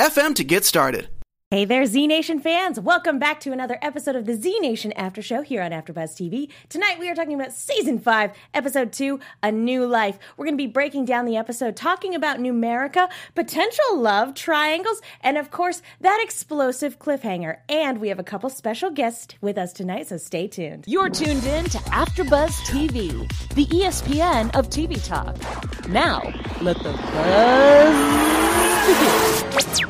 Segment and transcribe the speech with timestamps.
[0.00, 1.10] FM to get started.
[1.50, 2.80] Hey there, Z Nation fans!
[2.80, 6.48] Welcome back to another episode of the Z Nation After Show here on AfterBuzz TV.
[6.70, 10.18] Tonight we are talking about Season 5, Episode 2, A New Life.
[10.36, 15.36] We're going to be breaking down the episode, talking about Numerica, potential love triangles, and
[15.36, 17.58] of course, that explosive cliffhanger.
[17.68, 20.84] And we have a couple special guests with us tonight, so stay tuned.
[20.86, 25.36] You're tuned in to AfterBuzz TV, the ESPN of TV talk.
[25.90, 26.22] Now,
[26.62, 28.30] let the buzz
[28.86, 29.89] begin.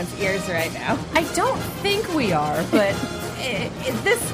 [0.00, 0.98] Everyone's ears right now.
[1.14, 2.94] I don't think we are, but
[3.38, 4.32] it, it, this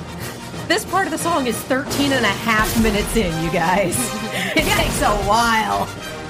[0.69, 3.97] this part of the song is 13 and a half minutes in, you guys.
[4.56, 5.86] It takes a while.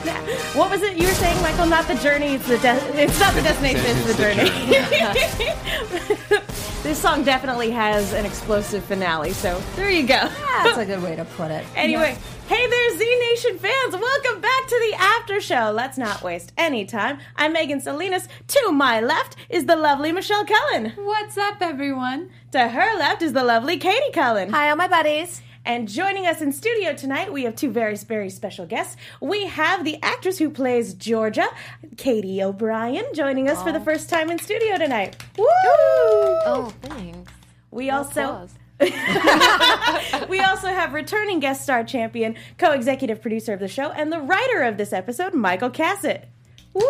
[0.07, 0.23] Yeah.
[0.57, 1.67] What was it you were saying, Michael?
[1.67, 4.49] Not the journey, it's the de- it's not the destination, it's the journey.
[6.83, 10.29] this song definitely has an explosive finale, so there you go.
[10.63, 11.65] That's a good way to put it.
[11.75, 12.17] Anyway,
[12.49, 13.95] hey there, Z Nation fans!
[13.97, 15.73] Welcome back to the after show.
[15.75, 17.19] Let's not waste any time.
[17.37, 18.29] I'm Megan Salinas.
[18.49, 20.93] To my left is the lovely Michelle Cullen.
[20.97, 22.31] What's up, everyone?
[22.53, 24.49] To her left is the lovely Katie Cullen.
[24.51, 25.43] Hi, all my buddies.
[25.67, 28.97] And joining us in studio tonight, we have two very, very special guests.
[29.21, 31.49] We have the actress who plays Georgia,
[31.97, 33.85] Katy O'Brian, joining us for the oh.
[33.85, 35.17] first time in studio tonight.
[35.37, 35.45] Woo!
[35.49, 37.33] Oh, thanks.
[37.73, 38.55] We No also applause.
[40.29, 44.63] we also have returning guest star champion, co-executive producer of the show, and the writer
[44.63, 46.27] of this episode, Michael Cassutt.
[46.75, 46.83] Woo!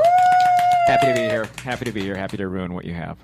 [0.86, 1.48] Happy to be here.
[1.64, 2.14] Happy to be here.
[2.14, 3.16] Happy to ruin what you have.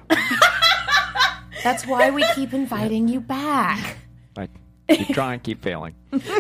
[1.62, 3.98] That's why we keep inviting you back.
[4.92, 5.95] I keep trying, keep failing.
[6.13, 6.30] You'll get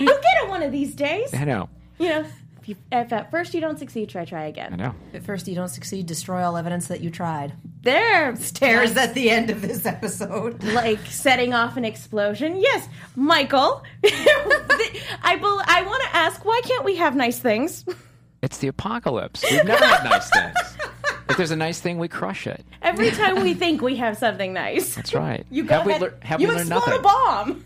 [0.00, 1.32] it one of these days.
[1.34, 1.68] I know.
[1.98, 2.26] You know,
[2.60, 4.72] if, you, if at first you don't succeed, try try again.
[4.72, 4.86] I again.
[4.88, 4.94] know.
[5.18, 7.52] At first, you don't succeed, destroy all evidence that you tried.
[7.82, 10.62] There, Tears at the end of this episode.
[10.72, 12.56] like setting off an explosion.
[12.56, 13.82] Yes, Michael.
[14.04, 17.84] I bel I want to ask, why can't we have nice things?
[18.42, 19.44] It's the apocalypse.
[19.50, 20.76] We've never had nice things.
[21.30, 22.64] If there's a nice thing, we crush it.
[22.82, 25.46] Every time we think we have something nice, That's right.
[25.50, 27.00] you go have ahead, we, lear- have you we learned explode nothing?
[27.00, 27.64] a bomb.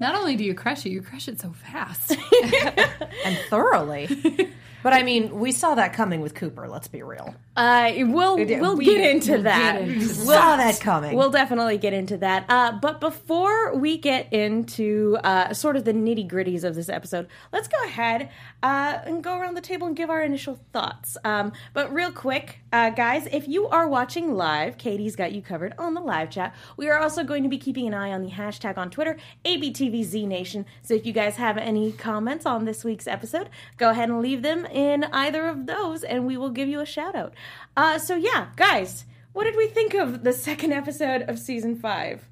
[0.00, 2.16] Not only do you crush it, you crush it so fast.
[3.24, 4.52] And thoroughly.
[4.82, 7.34] But I mean, we saw that coming with Cooper, let's be real.
[7.56, 8.60] Uh, we'll did.
[8.60, 9.80] we'll get into We'll that.
[9.80, 11.16] get into We'll- saw that coming.
[11.16, 12.44] We'll definitely get into that.
[12.48, 17.26] Uh, but before we get into uh, sort of the nitty gritties of this episode,
[17.52, 18.28] let's go ahead
[18.62, 21.16] uh, and go around the table and give our initial thoughts.
[21.24, 25.72] Um, but real quick, uh, guys, if you are watching live, Katie's got you covered
[25.78, 26.54] on the live chat.
[26.76, 29.16] We are also going to be keeping an eye on the hashtag on Twitter,
[29.46, 30.64] ABTVZNation.
[30.82, 33.48] So if you guys have any comments on this week's episode,
[33.78, 36.86] go ahead and leave them in either of those, and we will give you a
[36.86, 37.32] shout out.
[37.76, 42.22] Uh, so yeah, guys, what did we think of the second episode of season five?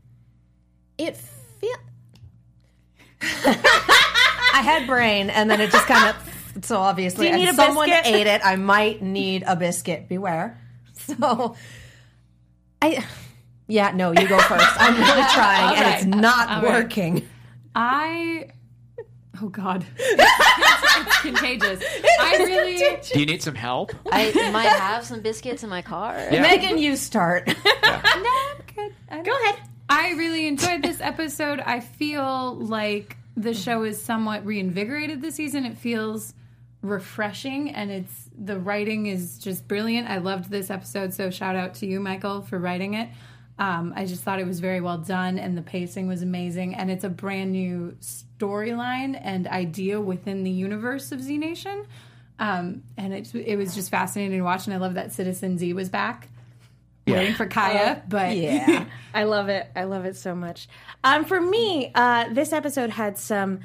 [0.99, 1.77] It feel.
[3.23, 6.65] I had brain, and then it just kind of.
[6.65, 8.15] So obviously, Do you need and a someone biscuit?
[8.15, 8.41] ate it.
[8.45, 10.09] I might need a biscuit.
[10.09, 10.61] Beware.
[10.97, 11.57] So,
[12.81, 13.05] I.
[13.67, 14.67] Yeah, no, you go first.
[14.81, 16.85] I'm really trying, and it's not All right.
[16.85, 17.29] working.
[17.75, 18.51] I.
[19.43, 21.83] Oh God, it's contagious.
[22.21, 22.99] I really.
[23.13, 23.93] Do you need some help?
[24.11, 26.17] I might have some biscuits in my car.
[26.31, 26.43] Yeah.
[26.43, 27.47] Megan, you start.
[27.47, 28.95] No, I'm good.
[29.11, 29.61] I'm Go ahead.
[29.89, 31.61] I really enjoyed this episode.
[31.61, 35.65] I feel like the show is somewhat reinvigorated this season.
[35.67, 36.33] It feels
[36.83, 40.09] refreshing and it's the writing is just brilliant.
[40.09, 43.09] I loved this episode, so shout out to you, Michael, for writing it.
[43.59, 46.75] Um, I just thought it was very well done and the pacing was amazing.
[46.75, 51.87] And it's a brand new storyline and idea within the universe of Z Nation.
[52.39, 54.67] Um, and it, it was just fascinating to watch.
[54.67, 56.29] And I love that Citizen Z was back.
[57.07, 58.87] Waiting for Kaya, but yeah.
[59.15, 59.71] I love it.
[59.77, 60.69] I love it so much.
[61.03, 63.61] Um, for me, uh, this episode had some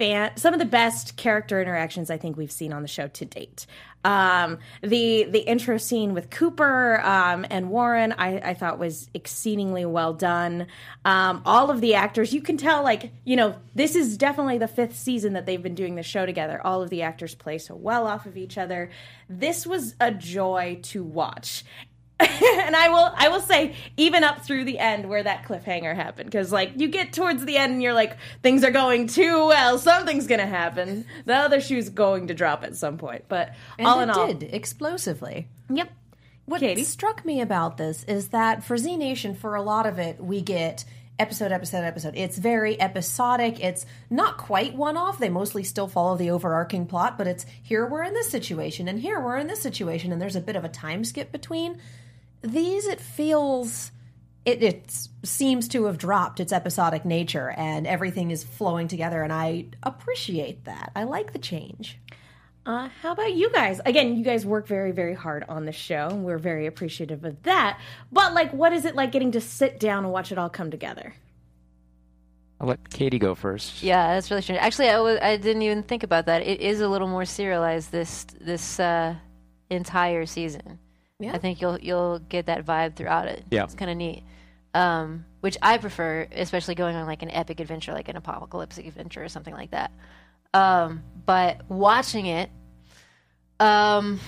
[0.00, 3.24] fan, some of the best character interactions I think we've seen on the show to
[3.26, 3.66] date.
[4.02, 9.84] Um, the the intro scene with Cooper um, and Warren, I, I thought was exceedingly
[9.84, 10.68] well done.
[11.04, 14.68] Um, all of the actors, you can tell, like you know, this is definitely the
[14.68, 16.62] fifth season that they've been doing the show together.
[16.64, 18.90] All of the actors play so well off of each other.
[19.28, 21.62] This was a joy to watch
[22.66, 26.30] and I will I will say even up through the end where that cliffhanger happened
[26.30, 29.78] because like you get towards the end and you're like things are going too well
[29.78, 34.00] something's gonna happen the other shoe's going to drop at some point but And all
[34.00, 35.48] it in all did explosively.
[35.68, 35.90] yep
[36.44, 36.84] What Katie?
[36.84, 40.40] struck me about this is that for Z Nation, for a lot of it, we
[40.42, 40.84] get
[41.18, 42.14] episode, episode, episode.
[42.16, 43.62] It's very episodic.
[43.62, 45.18] It's not quite one off.
[45.18, 48.98] They mostly still follow the overarching plot, but it's here we're in this situation, and
[48.98, 51.78] here we're in this situation, and there's a bit of a time skip between.
[52.42, 53.92] These, it feels.
[54.46, 59.32] It, it seems to have dropped its episodic nature and everything is flowing together, and
[59.32, 60.92] I appreciate that.
[60.96, 61.98] I like the change.
[62.64, 63.80] Uh, how about you guys?
[63.84, 67.42] Again, you guys work very, very hard on the show, and we're very appreciative of
[67.42, 67.80] that.
[68.12, 70.70] But like, what is it like getting to sit down and watch it all come
[70.70, 71.14] together?
[72.60, 73.82] I'll let Katie go first.
[73.82, 74.60] Yeah, that's really strange.
[74.60, 76.42] Actually, I I didn't even think about that.
[76.42, 79.14] It is a little more serialized this this uh,
[79.70, 80.78] entire season.
[81.20, 81.34] Yeah.
[81.34, 83.44] I think you'll you'll get that vibe throughout it.
[83.50, 83.64] Yeah.
[83.64, 84.24] it's kind of neat.
[84.72, 89.22] Um, which I prefer, especially going on like an epic adventure, like an apocalyptic adventure
[89.22, 89.92] or something like that.
[90.54, 92.50] Um, but watching it,
[93.58, 94.20] um,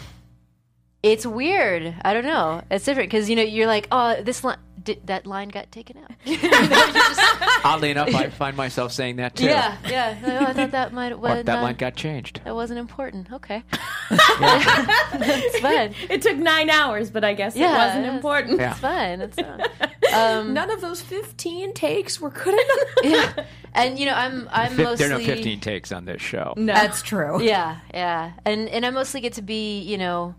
[1.03, 1.95] it's weird.
[2.05, 2.63] I don't know.
[2.71, 5.97] It's different because you know you're like, oh, this line, did, that line got taken
[5.99, 6.11] out.
[6.25, 7.21] You know, you're just-
[7.65, 9.45] Oddly enough, I find myself saying that too.
[9.47, 10.19] yeah, yeah.
[10.25, 12.41] Oh, I thought that might Or was that not- line got changed.
[12.45, 13.31] that wasn't important.
[13.33, 13.63] Okay,
[14.11, 15.95] it's fine.
[16.11, 18.61] It took nine hours, but I guess it wasn't it's- important.
[18.61, 18.71] Yeah.
[18.73, 19.21] It's fine.
[19.21, 19.63] It's fine.
[20.13, 22.89] Um, None of those 15 takes were good enough.
[23.03, 26.21] yeah, and you know, I'm I'm Fif- mostly there are no 15 takes on this
[26.21, 26.53] show.
[26.59, 26.75] No.
[26.75, 27.41] That's true.
[27.43, 30.35] yeah, yeah, and and I mostly get to be you know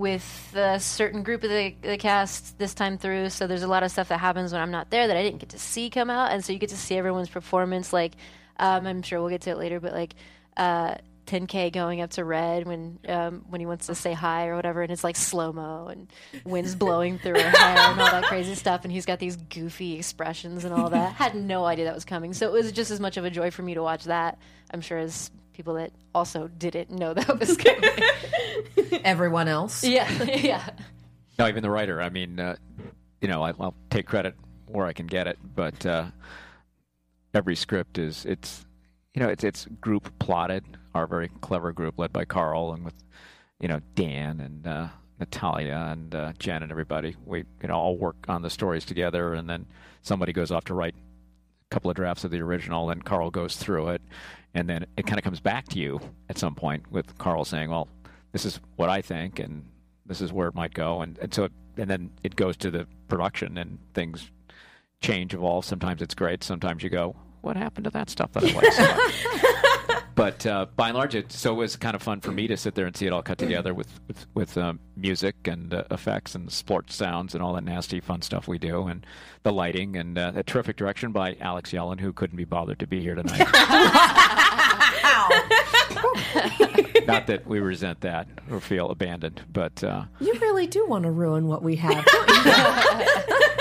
[0.00, 3.28] with a certain group of the, the cast this time through.
[3.28, 5.40] So there's a lot of stuff that happens when I'm not there that I didn't
[5.40, 7.92] get to see come out, and so you get to see everyone's performance.
[7.92, 8.12] Like
[8.58, 10.14] um, I'm sure we'll get to it later, but like.
[10.56, 14.56] Uh, 10k going up to Red when um, when he wants to say hi or
[14.56, 16.08] whatever, and it's like slow mo and
[16.44, 19.96] wind's blowing through her hair and all that crazy stuff, and he's got these goofy
[19.96, 21.12] expressions and all that.
[21.12, 23.52] Had no idea that was coming, so it was just as much of a joy
[23.52, 24.38] for me to watch that.
[24.72, 25.30] I'm sure as
[25.60, 27.90] people that also didn't know that was coming.
[29.04, 29.84] Everyone else.
[29.84, 30.70] yeah, yeah.
[31.38, 32.00] No, even the writer.
[32.00, 32.56] I mean, uh,
[33.20, 34.34] you know, I, I'll take credit
[34.68, 36.06] where I can get it, but uh,
[37.34, 38.64] every script is it's
[39.12, 40.64] you know it's it's group plotted.
[40.94, 42.94] Our very clever group led by Karl and with
[43.60, 47.16] you know Dan and uh, Natalia and uh, Jen and everybody.
[47.26, 49.66] We you know all work on the stories together, and then
[50.00, 51.09] somebody goes off to write a
[51.70, 54.02] couple of drafts of the original, and Karl goes through it,
[54.54, 57.70] and then it kind of comes back to you at some point with Karl saying,
[57.70, 57.88] "Well,
[58.32, 59.64] this is what I think, and
[60.06, 62.70] this is where it might go," and, and so it, and then it goes to
[62.70, 64.30] the production, and things
[65.00, 65.64] change, evolve.
[65.64, 66.42] Sometimes it's great.
[66.42, 69.66] Sometimes you go, "What happened to that stuff that I liked?"
[70.20, 72.32] so much?" but uh, by and large, it so it was kind of fun for
[72.32, 75.34] me to sit there and see it all cut together with with, with um, music
[75.46, 79.04] and uh, effects and sports sounds and all that nasty fun stuff we do, and
[79.42, 82.86] the lighting and uh, a terrific direction by Alex Yellen, who couldn't be bothered to
[82.86, 83.38] be here tonight.
[87.06, 91.10] Not that we resent that or feel abandoned, but uh, You really do want to
[91.10, 92.06] ruin what we have.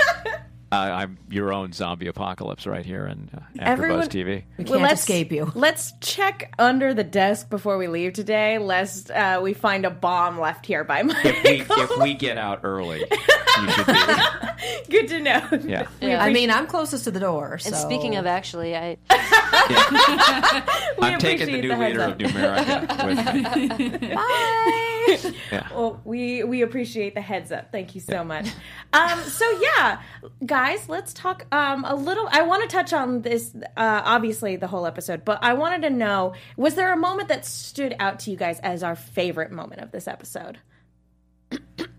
[0.71, 0.79] don't?
[0.79, 4.25] I, I'm your own zombie apocalypse right here in uh, Everyone- AfterBuzz TV.
[4.57, 5.51] We can't Well, let's escape you.
[5.55, 10.39] Let's check under the desk before we leave today, lest uh, we find a bomb
[10.39, 11.17] left here by Mike.
[11.25, 13.93] If we if we get out early, you should be.
[14.89, 15.47] Good to know.
[15.63, 15.87] Yeah.
[16.01, 16.23] Yeah.
[16.23, 17.57] I mean, I'm closest to the door.
[17.59, 17.67] So.
[17.67, 18.97] And speaking of, actually, I
[21.01, 22.11] I'm taking the new the leader up.
[22.13, 23.97] of Numerica with me.
[24.15, 24.95] Bye.
[25.51, 25.67] Yeah.
[25.73, 27.71] Well, we we appreciate the heads up.
[27.71, 28.47] Thank you so much.
[28.93, 30.01] Um, so yeah,
[30.45, 32.27] guys, let's talk um, a little.
[32.31, 35.89] I want to touch on this, uh, obviously the whole episode, but I wanted to
[35.89, 39.81] know: was there a moment that stood out to you guys as our favorite moment
[39.81, 40.59] of this episode?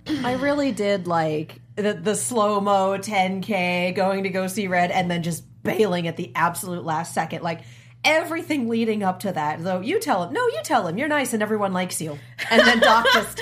[0.06, 5.10] I really did like the, the slow mo 10K going to go see Red and
[5.10, 7.42] then just bailing at the absolute last second.
[7.42, 7.62] Like
[8.04, 9.62] everything leading up to that.
[9.62, 12.18] Though you tell him, no, you tell him, you're nice and everyone likes you.
[12.50, 13.40] And then Doc just,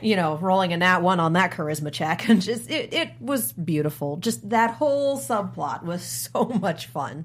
[0.00, 2.28] you know, rolling a nat one on that charisma check.
[2.28, 4.16] And just, it, it was beautiful.
[4.16, 7.24] Just that whole subplot was so much fun.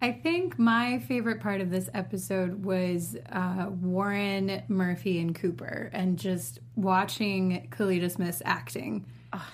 [0.00, 6.18] I think my favorite part of this episode was uh, Warren, Murphy, and Cooper, and
[6.18, 9.06] just watching Kellita Smith's acting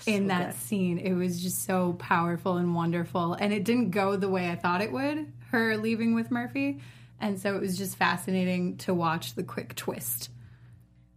[0.07, 0.97] in that scene.
[0.97, 4.81] It was just so powerful and wonderful, and it didn't go the way I thought
[4.81, 5.31] it would.
[5.51, 6.81] Her leaving with Murphy,
[7.21, 10.31] and so it was just fascinating to watch the quick twist.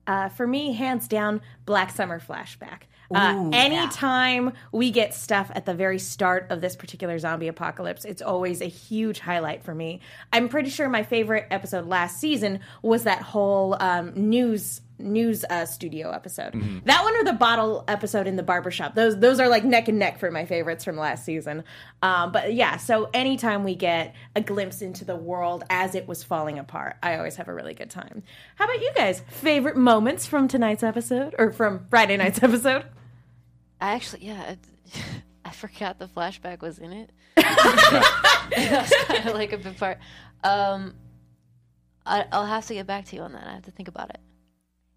[0.07, 2.83] Uh, for me, hands down, Black Summer flashback.
[3.13, 8.21] Uh, anytime we get stuff at the very start of this particular zombie apocalypse, it's
[8.21, 10.00] always a huge highlight for me.
[10.31, 15.65] I'm pretty sure my favorite episode last season was that whole um, news news uh,
[15.65, 16.53] studio episode.
[16.86, 18.96] That one or the bottle episode in the barbershop.
[18.96, 21.63] Those those are like neck and neck for my favorites from last season.
[22.01, 26.24] Um, but yeah, so anytime we get a glimpse into the world as it was
[26.24, 28.24] falling apart, I always have a really good time.
[28.55, 29.22] How about you guys?
[29.29, 32.86] Favorite moments from tonight's episode or from Friday night's episode?
[33.79, 34.60] I actually, yeah, it,
[35.46, 37.10] I forgot the flashback was in it.
[37.36, 39.98] That's kind of like a big part.
[40.43, 40.96] Um,
[42.05, 43.48] I, I'll have to get back to you on that.
[43.48, 44.20] I have to think about it.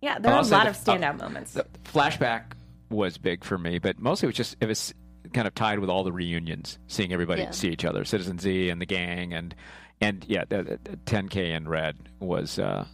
[0.05, 1.57] Yeah, there are a lot the- of standout moments.
[1.85, 2.53] Flashback
[2.91, 4.93] was big for me, but mostly it was just it was
[5.33, 7.51] kind of tied with all the reunions, seeing everybody Yeah.
[7.51, 9.55] see each other, Citizen Z and the gang, and
[10.01, 12.85] and yeah, the, the 10K in red was uh,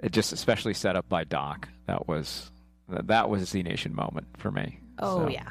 [0.00, 1.68] it just especially set up by Doc.
[1.86, 2.50] That was
[2.88, 4.78] that was a Z Nation moment for me.
[4.98, 5.48] Oh So, yeah.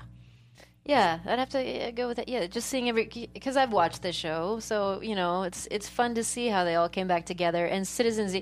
[0.85, 2.27] Yeah, I'd have to uh, go with that.
[2.27, 6.15] Yeah, just seeing every because I've watched the show, so you know it's it's fun
[6.15, 7.65] to see how they all came back together.
[7.65, 8.33] And Citizens,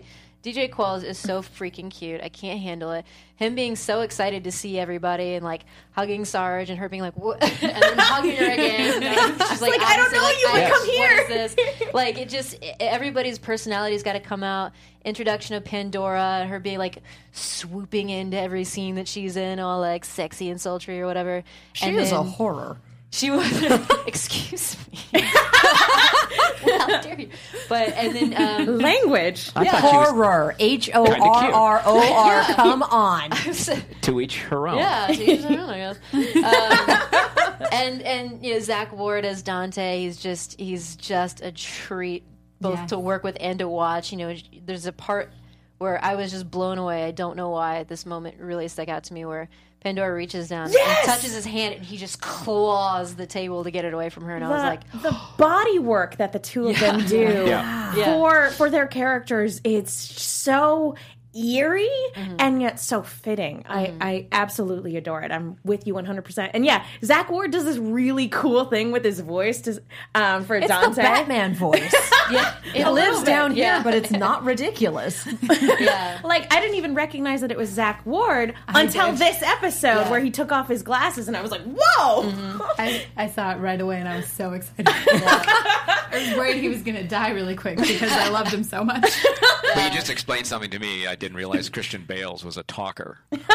[0.43, 2.21] DJ Qualls is so freaking cute.
[2.21, 3.05] I can't handle it.
[3.35, 7.17] Him being so excited to see everybody and like hugging Sarge and her being like,
[7.17, 7.41] what?
[7.63, 9.03] and then hugging her again.
[9.17, 11.25] And she's like, like, I don't know like, you, would I- come what here.
[11.29, 11.93] is this?
[11.93, 14.71] Like it just everybody's personality's got to come out.
[15.03, 16.99] Introduction of Pandora, her being like
[17.31, 21.43] swooping into every scene that she's in, all like sexy and sultry or whatever.
[21.73, 22.77] She and is a horror.
[23.11, 23.63] She was.
[24.07, 24.77] excuse
[25.13, 25.21] me.
[25.21, 27.29] How dare you?
[27.69, 29.51] But and then um, Language.
[29.55, 30.55] I thought she was Horror.
[30.59, 32.43] H O R R O R.
[32.55, 33.29] Come on.
[34.01, 34.77] to each her own.
[34.77, 35.97] yeah, to each their own, I guess.
[36.13, 42.23] Um, and and you know Zach Ward as Dante, he's just he's just a treat
[42.61, 42.89] both Yes.
[42.89, 44.11] to work with and to watch.
[44.11, 44.35] You know,
[44.65, 45.31] there's a part
[45.77, 47.03] where I was just blown away.
[47.05, 49.49] I don't know why this moment really stuck out to me where.
[49.87, 50.75] Pandora reaches down and
[51.05, 54.35] touches his hand, and he just claws the table to get it away from her.
[54.35, 57.15] And I was like, the body work that the two of them do
[57.47, 57.95] Yeah.
[57.95, 58.05] Yeah.
[58.13, 60.95] for for their characters it's so
[61.37, 62.35] eerie Mm-hmm.
[62.39, 66.83] and yet so fitting I, I absolutely adore it i'm with you 100% and yeah
[67.05, 69.79] zach ward does this really cool thing with his voice to,
[70.15, 71.93] um, for It's dante the Batman voice.
[72.31, 73.83] yeah, It lives down here, yeah.
[73.83, 75.27] but it's not ridiculous.
[75.79, 76.19] yeah.
[76.23, 79.19] like I didn't even recognize that it was Zach Ward until did.
[79.19, 80.09] this episode Yeah.
[80.11, 82.31] where he took off his glasses, and I was like, "Whoa!"
[82.79, 84.87] I, I saw it right away and I was so excited.
[84.87, 88.83] I was worried he was going to die really quick because I loved him so
[88.83, 89.03] much.
[89.75, 91.07] But you just explained something to me.
[91.07, 93.17] I didn't realize Christian Bale's was a talker.
[93.31, 93.51] explains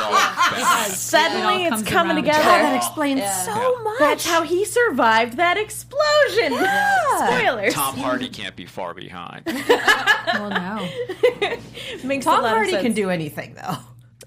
[0.00, 0.90] all that.
[0.92, 2.24] Suddenly, It all it's comes coming around.
[2.24, 2.42] together.
[2.44, 3.98] God, that explains so much.
[4.00, 6.52] That's how he survived that explosion.
[7.38, 7.74] Spoilers.
[7.74, 9.44] Tom Hardy can't be far behind.
[10.34, 10.88] well, no.
[12.04, 12.82] Makes a Tom lot of Hardy sense.
[12.82, 13.76] can do anything, though.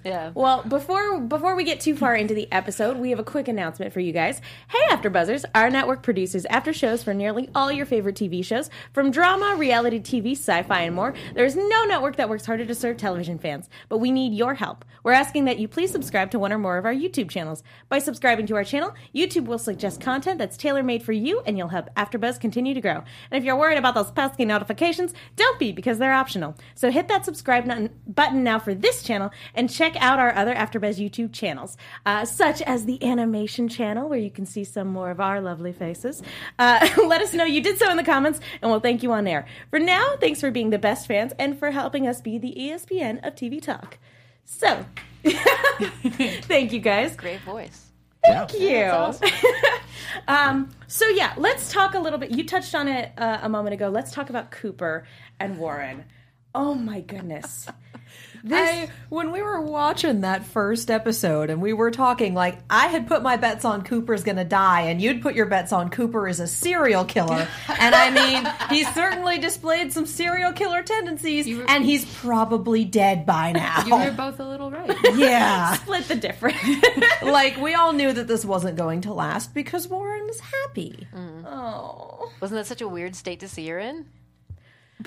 [0.03, 0.31] Yeah.
[0.33, 3.93] Well, before before we get too far into the episode, we have a quick announcement
[3.93, 4.41] for you guys.
[4.69, 5.45] Hey, AfterBuzzers!
[5.55, 9.99] Our network produces after shows for nearly all your favorite TV shows, from drama, reality
[9.99, 11.13] TV, sci-fi, and more.
[11.33, 14.85] There's no network that works harder to serve television fans, but we need your help.
[15.03, 17.63] We're asking that you please subscribe to one or more of our YouTube channels.
[17.89, 21.69] By subscribing to our channel, YouTube will suggest content that's tailor-made for you, and you'll
[21.69, 23.03] help AfterBuzz continue to grow.
[23.31, 26.55] And if you're worried about those pesky notifications, don't be because they're optional.
[26.75, 27.67] So hit that subscribe
[28.07, 32.61] button now for this channel and check out our other AfterBuzz YouTube channels, uh, such
[32.63, 36.21] as the animation channel where you can see some more of our lovely faces.
[36.59, 39.27] Uh, let us know you did so in the comments, and we'll thank you on
[39.27, 39.45] air.
[39.69, 43.25] For now, thanks for being the best fans and for helping us be the ESPN
[43.25, 43.97] of TV talk.
[44.45, 44.85] So,
[45.23, 47.15] thank you guys.
[47.15, 47.87] Great voice.
[48.23, 48.91] Thank you.
[50.27, 52.31] um, so yeah, let's talk a little bit.
[52.31, 53.89] You touched on it uh, a moment ago.
[53.89, 55.05] Let's talk about Cooper
[55.39, 56.05] and Warren.
[56.53, 57.67] Oh my goodness.
[58.51, 63.07] I, when we were watching that first episode and we were talking, like, I had
[63.07, 66.39] put my bets on Cooper's gonna die, and you'd put your bets on Cooper is
[66.39, 67.47] a serial killer.
[67.79, 73.25] and I mean, he certainly displayed some serial killer tendencies, were- and he's probably dead
[73.25, 73.83] by now.
[73.85, 74.95] You were both a little right.
[75.15, 75.73] yeah.
[75.77, 76.57] Split the difference.
[77.21, 81.07] like, we all knew that this wasn't going to last because Warren is happy.
[81.15, 81.45] Mm.
[81.45, 82.31] oh.
[82.41, 84.05] Wasn't that such a weird state to see her in?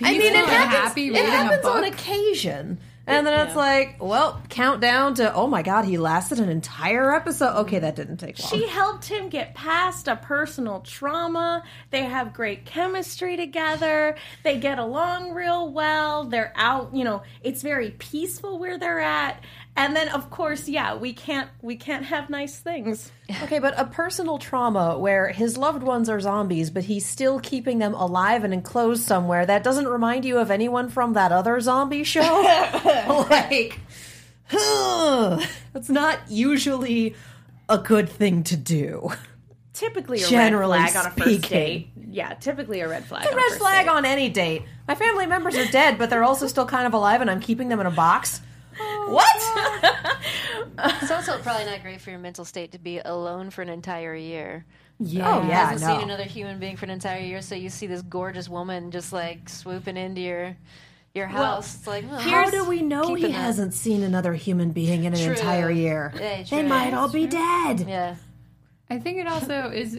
[0.02, 2.78] I mean, it happens, happy it reading a happens on occasion.
[3.07, 7.57] And then it's like, well, countdown to, oh my god, he lasted an entire episode.
[7.61, 8.50] Okay, that didn't take long.
[8.50, 11.64] She helped him get past a personal trauma.
[11.90, 14.16] They have great chemistry together.
[14.45, 16.25] They get along real well.
[16.25, 19.42] They're out, you know, it's very peaceful where they're at.
[19.76, 23.10] And then of course, yeah, we can't we can't have nice things.
[23.44, 27.78] Okay, but a personal trauma where his loved ones are zombies, but he's still keeping
[27.78, 32.02] them alive and enclosed somewhere, that doesn't remind you of anyone from that other zombie
[32.02, 32.20] show?
[33.30, 33.78] like,
[34.50, 37.14] that's not usually
[37.68, 39.10] a good thing to do.
[39.74, 41.50] typically a Generally red flag on a first speaking.
[41.58, 41.88] date.
[42.10, 43.24] Yeah, typically a red flag.
[43.24, 43.92] It's a red flag date.
[43.92, 44.62] on any date.
[44.88, 47.68] My family members are dead, but they're also still kind of alive, and I'm keeping
[47.68, 48.40] them in a box.
[49.11, 50.17] What?
[50.83, 54.14] It's also probably not great for your mental state to be alone for an entire
[54.14, 54.64] year.
[54.99, 55.31] Yeah.
[55.31, 55.99] Oh yeah, hasn't no.
[55.99, 59.12] seen another human being for an entire year, so you see this gorgeous woman just
[59.12, 60.57] like swooping into your
[61.14, 61.75] your house.
[61.75, 65.12] it's like, well, How do we know he keeping hasn't seen another human being in
[65.12, 65.33] an True.
[65.33, 66.12] entire year?
[66.17, 67.87] Yeah, they might all be dead.
[67.88, 68.17] Yeah.
[68.88, 69.97] I think it also is.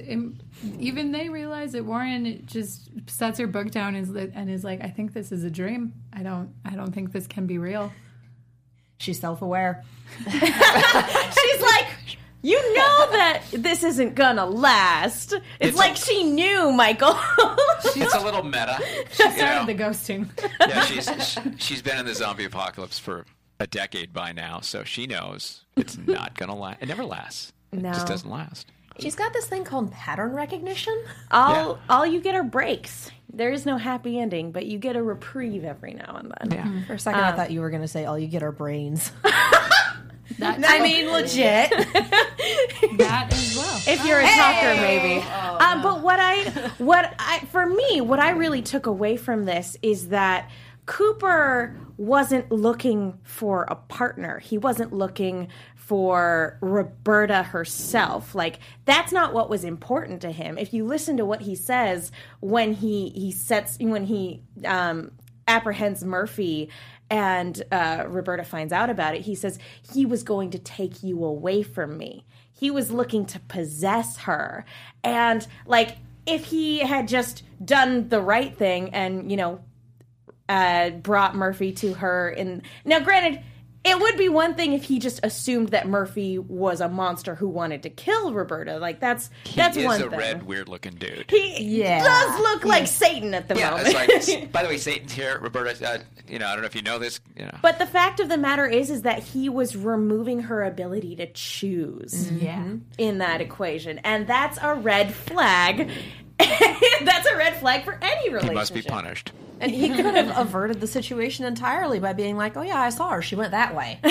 [0.78, 4.82] Even they realize that Warren just sets her book down and is, and is like,
[4.84, 5.94] "I think this is a dream.
[6.12, 6.54] I don't.
[6.66, 7.92] I don't think this can be real."
[9.02, 9.84] She's self-aware.
[10.30, 10.32] She's
[11.62, 11.88] like,
[12.44, 15.34] you know that this isn't gonna last.
[15.34, 17.18] It's, It's like a- she knew, Michael.
[17.94, 18.78] It's a little meta.
[19.12, 20.30] she started the ghosting
[20.60, 21.10] yeah she's
[21.58, 23.26] she's been in the zombie apocalypse for
[23.60, 26.78] a decade by now, so she knows it's not gonna last.
[26.82, 27.52] It never lasts.
[27.74, 28.68] It just doesn't last.
[29.00, 30.94] She's got this thing called pattern recognition.
[31.32, 33.10] all all you get are breaks.
[33.34, 36.52] There is no happy ending, but you get a reprieve every now and then.
[36.52, 36.86] Yeah.
[36.86, 39.12] For a second, I thought you were going to say all you get are brains.
[40.40, 41.70] That, I mean, legit.
[42.98, 43.82] that as well.
[43.88, 45.22] if you're a talker maybe
[45.60, 49.76] um, but what i what i for me what i really took away from this
[49.82, 50.50] is that
[50.86, 54.40] cooper wasn't looking for a partner.
[54.40, 58.34] He wasn't looking for roberta herself.
[58.34, 60.58] Like that's not what was important to him.
[60.58, 65.12] If you listen to what he says when he he sets when he um
[65.48, 66.70] apprehends murphy
[67.10, 69.60] and uh, roberta finds out about it he says
[69.92, 72.26] he was going to take you away from me.
[72.54, 74.66] He was looking to possess her.
[75.04, 79.62] And like if he had just done the right thing and you know
[80.52, 83.42] uh, brought murphy to her And now granted
[83.84, 87.48] it would be one thing if he just assumed that murphy was a monster who
[87.48, 91.26] wanted to kill roberta like that's that's he is one a thing red, weird-looking dude.
[91.30, 92.04] he Yeah.
[92.04, 94.52] does look like satan at the yeah, moment like.
[94.52, 95.76] by the way, Satan's here, Roberta.
[95.84, 97.20] Uh, you know, I don't know if you know this.
[97.36, 100.64] You know, But the fact of the matter is, is that he was removing her
[100.64, 102.74] ability to choose yeah.
[102.98, 105.90] in that equation, and that's a red flag.
[107.06, 108.50] that's a red flag for any relationship.
[108.52, 109.32] he must be punished.
[109.60, 113.10] and he could have averted the situation entirely by being like, "Oh yeah, I saw
[113.10, 113.22] her.
[113.22, 114.00] She went that way."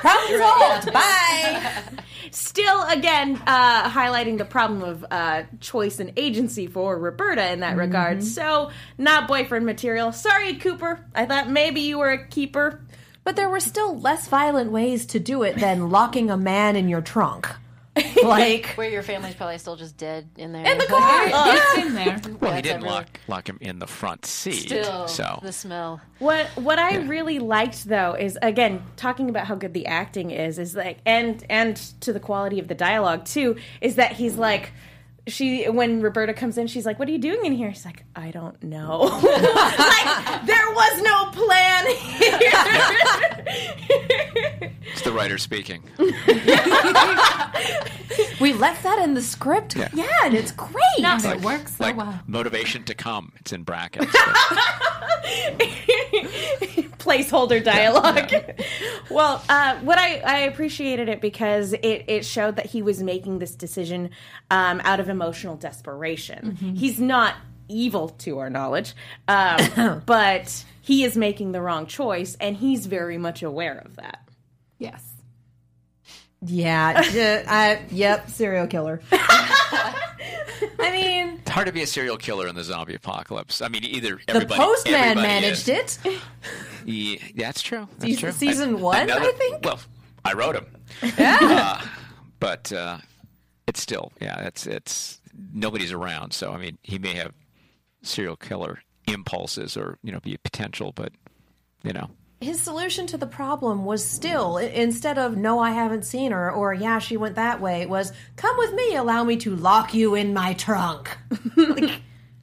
[0.00, 0.92] Problem solved.
[0.92, 1.82] Bye.
[2.30, 7.76] Still, again, uh, highlighting the problem of uh, choice and agency for Roberta in that
[7.76, 8.22] regard.
[8.22, 10.12] So, not boyfriend material.
[10.12, 11.04] Sorry, Cooper.
[11.14, 12.80] I thought maybe you were a keeper.
[13.24, 16.88] But there were still less violent ways to do it than locking a man in
[16.88, 17.48] your trunk.
[18.22, 20.64] Like Where your family's probably still just dead in there.
[20.70, 21.00] in the car.
[21.00, 22.20] Oh, it's in there.
[22.40, 22.90] Well, he didn't everywhere.
[23.00, 24.66] lock lock him in the front seat.
[24.66, 26.00] Still, so the smell.
[26.18, 27.08] What what I Yeah.
[27.08, 31.44] really liked though is again talking about how good the acting is is like and
[31.48, 34.72] and to the quality of the dialogue too is that he's like
[35.26, 38.04] she when Roberta comes in she's like what are you doing in here she's like
[38.14, 43.46] I don't know like there was no plan here
[44.92, 45.82] it's the writer speaking.
[48.40, 49.76] We left that in the script.
[49.76, 49.88] Yeah.
[49.94, 50.74] Yeah, and it's great.
[50.98, 52.20] it works so like well.
[52.26, 53.32] motivation to come.
[53.40, 54.12] It's in brackets.
[54.12, 54.36] but-
[57.06, 58.32] placeholder dialogue.
[59.10, 63.38] well, uh, what I, I appreciated it because it, it showed that he was making
[63.38, 64.10] this decision
[64.50, 66.56] um, out of emotional desperation.
[66.56, 67.34] He's not
[67.68, 68.94] evil to our knowledge,
[69.28, 74.28] um, but he is making the wrong choice, and he's very much aware of that.
[74.78, 75.02] Yes.
[76.42, 77.02] Yeah.
[77.10, 78.28] j- I, yep.
[78.30, 79.00] Serial killer.
[79.12, 83.60] I mean, it's hard to be a serial killer in the zombie apocalypse.
[83.60, 85.98] I mean, either the everybody, postman everybody managed is.
[86.04, 86.20] it.
[86.86, 87.88] Yeah, that's true.
[87.98, 88.32] That's Season- true.
[88.32, 89.64] season one, know I think?
[89.64, 89.80] Well,
[90.24, 90.66] I wrote him.
[91.18, 91.82] Yeah.
[92.40, 92.98] but uh,
[93.66, 95.20] it's still, yeah, it's it's
[95.52, 96.32] nobody's around.
[96.32, 97.32] So I mean, he may have
[98.02, 101.12] serial killer impulses or you know be a potential, but
[101.82, 102.08] you know,
[102.40, 106.72] His solution to the problem was still instead of no, I haven't seen her, or
[106.72, 107.82] yeah, she went that way.
[107.82, 111.16] It was come with me, allow me to lock you in my trunk.
[111.56, 112.00] like,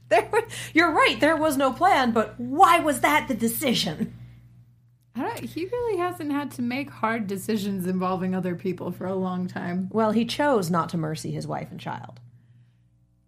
[0.10, 0.29] there,
[0.73, 1.17] you're right.
[1.19, 4.13] There was no plan, but why was that the decision?
[5.15, 9.13] I don't, he really hasn't had to make hard decisions involving other people for a
[9.15, 9.89] long time.
[9.91, 12.19] Well, he chose not to mercy his wife and child,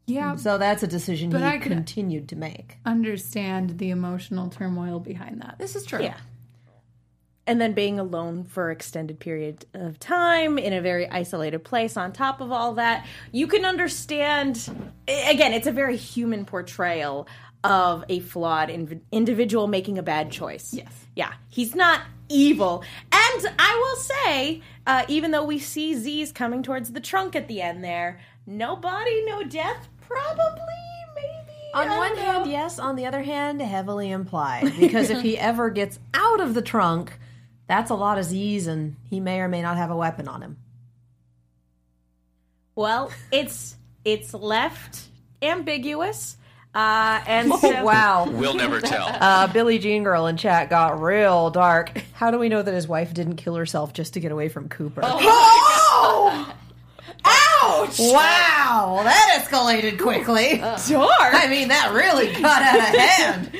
[0.08, 2.78] Yeah, so that's a decision But he I continued to make.
[2.86, 5.58] understand the emotional turmoil behind that.
[5.60, 6.02] This is true.
[6.04, 6.18] Yeah.
[7.48, 12.12] And then being alone for extended period of time in a very isolated place on
[12.12, 14.68] top of all that, you can understand
[15.08, 17.28] again, it's a very human portrayal
[17.72, 20.74] of a flawed inv- individual making a bad choice.
[20.74, 20.92] Yes.
[21.16, 21.34] Yeah.
[21.50, 22.84] He's not evil.
[23.12, 27.48] And I will say, uh, even though we see Z's coming towards the trunk at
[27.48, 29.88] the end there, no body, no death.
[30.02, 30.62] Probably,
[31.16, 31.28] maybe.
[31.74, 32.52] On I one don't hand, know.
[32.52, 32.80] yes.
[32.80, 34.74] On the other hand, heavily implied.
[34.80, 37.20] Because if he ever gets out of the trunk,
[37.68, 40.42] that's a lot of Z's, and he may or may not have a weapon on
[40.42, 40.58] him.
[42.76, 45.08] Well, it's it's left
[45.42, 46.38] ambiguous,
[46.76, 48.30] uh, and so Oh, wow.
[48.30, 49.06] We'll never tell.
[49.26, 51.92] Uh, Billie Jean Girl in chat got real dark.
[52.14, 54.70] How do we know that his wife didn't kill herself just to get away from
[54.70, 55.02] Cooper?
[55.04, 56.54] Oh!
[57.26, 57.98] Ouch!
[58.00, 60.58] Wow, that escalated quickly.
[60.78, 61.08] Sure.
[61.20, 63.52] I mean, that really got out of hand.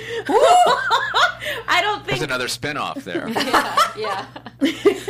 [1.68, 3.28] I don't think There's another spin-off there.
[3.30, 4.26] yeah.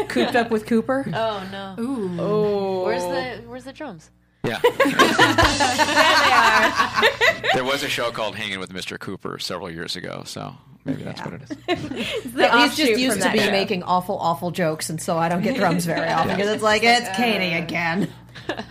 [0.08, 1.06] Cooped up with Cooper.
[1.14, 1.76] Oh no.
[1.84, 2.84] Ooh.
[2.86, 4.10] Where's the Where's the drums?
[4.46, 4.60] Yeah.
[7.54, 9.00] there was a show called Hanging with Mr.
[9.00, 10.54] Cooper several years ago, so
[10.84, 11.50] maybe that's what it is.
[12.34, 13.52] the He's just used to be show.
[13.52, 16.84] making awful, awful jokes, and so I don't get drums very often because it's like
[16.84, 18.10] it's Katie again.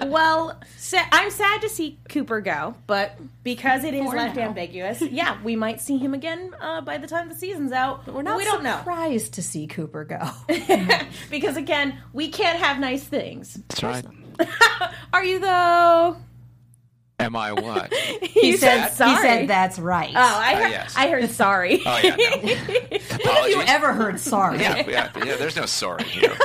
[0.07, 4.43] Well, sa- I'm sad to see Cooper go, but because it is For left now.
[4.43, 8.07] ambiguous, yeah, we might see him again uh, by the time the season's out.
[8.07, 10.21] We're not we don't know surprised to see Cooper go.
[11.31, 13.55] because again, we can't have nice things.
[13.69, 14.05] That's right.
[15.13, 16.17] Are you though?
[17.21, 17.93] Am I what?
[18.23, 19.11] He said, sorry.
[19.13, 20.11] He said that's right.
[20.15, 20.95] Oh, I Uh, heard, yes.
[20.97, 21.81] I heard sorry.
[21.87, 22.27] Oh yeah, no.
[23.33, 24.61] Have you ever heard sorry?
[24.61, 26.37] Yeah, yeah, yeah, there's no sorry here.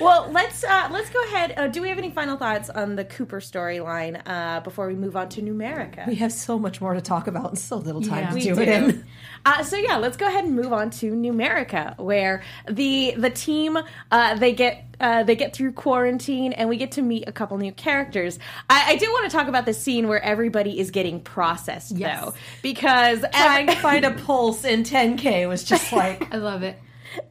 [0.00, 1.52] Well, let's uh, let's go ahead.
[1.58, 5.14] Uh, do we have any final thoughts on the Cooper storyline uh, before we move
[5.14, 6.06] on to Numerica?
[6.06, 8.28] We have so much more to talk about and so little time Yeah.
[8.30, 8.60] to We do, do.
[8.62, 9.06] it in.
[9.44, 13.78] Uh, so yeah, let's go ahead and move on to Numerica, where the the team
[14.10, 17.56] uh, they get uh, they get through quarantine and we get to meet a couple
[17.58, 18.38] new characters.
[18.68, 22.20] I, I do want to talk about the scene where everybody is getting processed Yes.
[22.20, 26.78] though, because Trying to find a pulse in 10K was just like, I love it.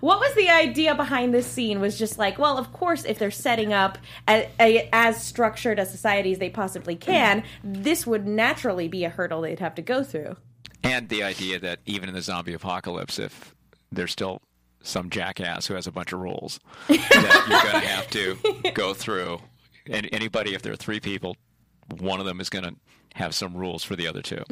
[0.00, 3.30] what was the idea behind this scene was just like, well, of course, if they're
[3.30, 3.96] setting up
[4.28, 9.08] a, a, as structured a society as they possibly can, this would naturally be a
[9.08, 10.36] hurdle they'd have to go through.
[10.84, 13.54] And the idea that even in the zombie apocalypse, if
[13.90, 14.42] there's still
[14.82, 18.92] some jackass who has a bunch of rules that you're going to have to go
[18.92, 19.40] through,
[19.90, 21.36] and anybody, if there are three people,
[21.98, 22.74] one of them is going to
[23.14, 24.42] have some rules for the other two.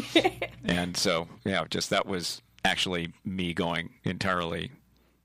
[0.64, 4.70] and so, yeah, just that was actually me going entirely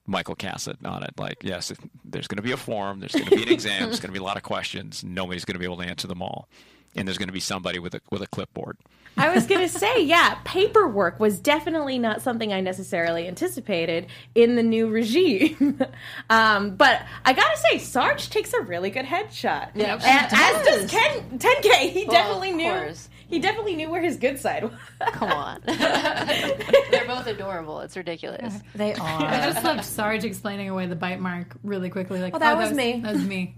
[0.06, 1.12] Michael Cassutt on it.
[1.18, 1.72] Like, yes,
[2.04, 4.20] there's going to be a form, there's going to be an exam, there's going to
[4.20, 5.04] be a lot of questions.
[5.04, 6.50] Nobody's going to be able to answer them all,
[6.96, 8.78] and there's going to be somebody with a with a clipboard.
[9.18, 14.56] I was going to say, yeah, paperwork was definitely not something I necessarily anticipated in
[14.56, 15.80] the new regime.
[16.30, 19.72] um, but I got to say, Sarge takes a really good headshot.
[19.76, 21.90] Yeah, and, she as does Ken, 10K.
[21.92, 22.72] He Well, definitely of knew.
[22.72, 23.10] course.
[23.28, 24.74] He definitely knew where his good side was.
[25.14, 25.62] Come on.
[25.66, 27.80] They're both adorable.
[27.82, 28.56] It's ridiculous.
[28.76, 29.24] they are.
[29.24, 32.20] I just loved Sarge explaining away the bite mark really quickly.
[32.20, 33.56] Like, Oh, that was me." That was me.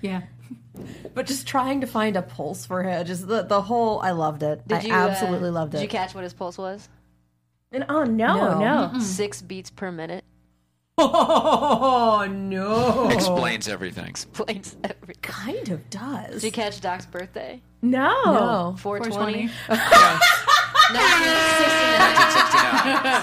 [0.00, 0.22] yeah.
[1.14, 4.42] But just trying to find a pulse for her, just the, the whole, I loved
[4.42, 4.66] it.
[4.66, 5.78] Did I you uh, absolutely loved it.
[5.78, 6.88] Did you catch what his pulse was?
[7.70, 8.92] And, oh, no, No.
[8.92, 8.98] no.
[9.00, 10.24] Six beats per minute.
[10.98, 13.08] Oh, no.
[13.08, 14.06] Explains everything.
[14.06, 15.14] Explains every.
[15.22, 16.34] Kind of does.
[16.42, 17.60] Did you catch Doc's birthday?
[17.80, 18.12] No.
[18.24, 18.76] No.
[18.78, 19.48] 420.
[19.48, 19.50] 420.
[20.92, 21.00] No,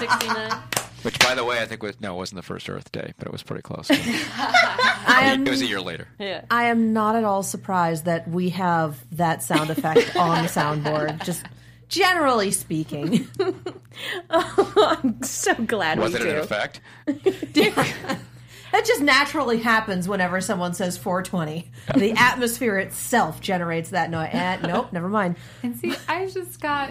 [0.00, 0.50] 69.
[0.50, 0.79] 69.
[1.02, 3.26] Which, by the way, I think was no, it wasn't the first Earth Day, but
[3.26, 3.88] it was pretty close.
[3.90, 6.08] I am, it was a year later.
[6.18, 6.44] Yeah.
[6.50, 11.24] I am not at all surprised that we have that sound effect on the soundboard.
[11.24, 11.46] Just
[11.88, 13.26] generally speaking.
[14.30, 16.30] I'm so glad Was we it do.
[16.30, 16.80] an effect?
[18.72, 21.68] That just naturally happens whenever someone says 420.
[21.96, 24.30] The atmosphere itself generates that noise.
[24.32, 25.36] And nope, never mind.
[25.64, 26.90] And see, I just got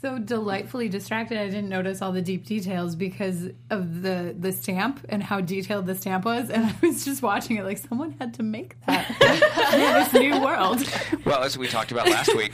[0.00, 1.38] so delightfully distracted.
[1.38, 5.86] I didn't notice all the deep details because of the the stamp and how detailed
[5.86, 6.50] the stamp was.
[6.50, 9.06] And I was just watching it like someone had to make that
[10.10, 10.82] for this new world.
[11.24, 12.52] Well, as we talked about last week,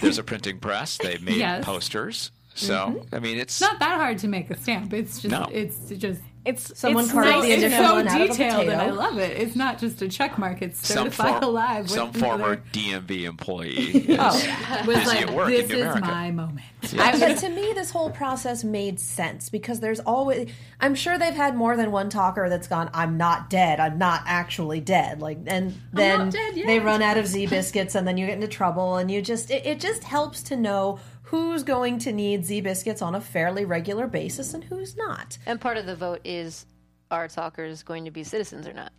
[0.00, 0.98] there's a printing press.
[0.98, 1.64] They made Yes.
[1.64, 2.30] posters.
[2.54, 3.14] So, mm-hmm.
[3.14, 4.92] I mean, it's It's not that hard to make a stamp.
[4.92, 5.48] It's just No.
[5.52, 8.32] it's just It's Someone it's carved nice the to it's so one out of a
[8.32, 9.36] detailed and I love it.
[9.36, 10.62] It's not just a check mark.
[10.62, 11.90] It's some, certified for- alive.
[11.90, 13.68] some former other- DMV employee
[14.08, 14.84] is oh.
[14.86, 16.00] was busy like, at work this in is America.
[16.00, 16.64] my moment.
[16.96, 20.50] I, but to me, this whole process made sense because there's always.
[20.80, 22.88] I'm sure they've had more than one talker that's gone.
[22.94, 23.80] I'm not dead.
[23.80, 25.20] I'm not actually dead.
[25.20, 28.26] Like, and then not dead yet." they run out of Z biscuits, and then you
[28.26, 29.50] get into trouble, and you just.
[29.50, 33.66] It, it just helps to know who's going to need Z biscuits on a fairly
[33.66, 35.36] regular basis and who's not.
[35.44, 36.64] And part of the vote is
[37.10, 38.92] are talkers going to be citizens or not?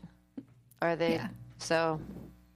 [0.81, 1.19] Are they?
[1.57, 1.99] So,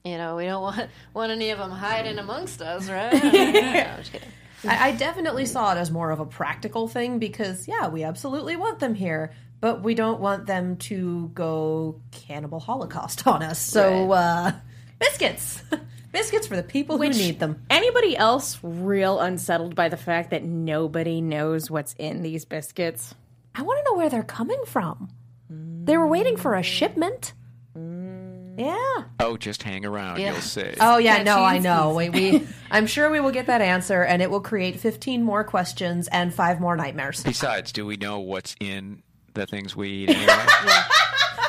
[0.03, 3.13] you know, we don't want want any of them hiding amongst us, right?
[3.23, 4.29] no, I'm just kidding.
[4.65, 8.55] I, I definitely saw it as more of a practical thing because, yeah, we absolutely
[8.55, 13.59] want them here, but we don't want them to go cannibal holocaust on us.
[13.59, 14.51] So, uh,
[14.99, 15.63] biscuits.
[16.13, 17.65] biscuits for the people Which- who need them.
[17.69, 23.13] Anybody else real unsettled by the fact that nobody knows what's in these biscuits?
[23.53, 25.09] I want to know where they're coming from.
[25.49, 27.33] They were waiting for a shipment.
[27.77, 28.57] Mm.
[28.57, 29.03] Yeah.
[29.19, 30.19] Oh, just hang around.
[30.19, 30.31] Yeah.
[30.33, 30.73] You'll see.
[30.79, 31.93] Oh yeah, Yeah, no, I know.
[31.95, 35.43] We, we, I'm sure we will get that answer, and it will create 15 more
[35.43, 37.23] questions and five more nightmares.
[37.23, 39.01] Besides, do we know what's in
[39.33, 40.25] the things we eat anyway?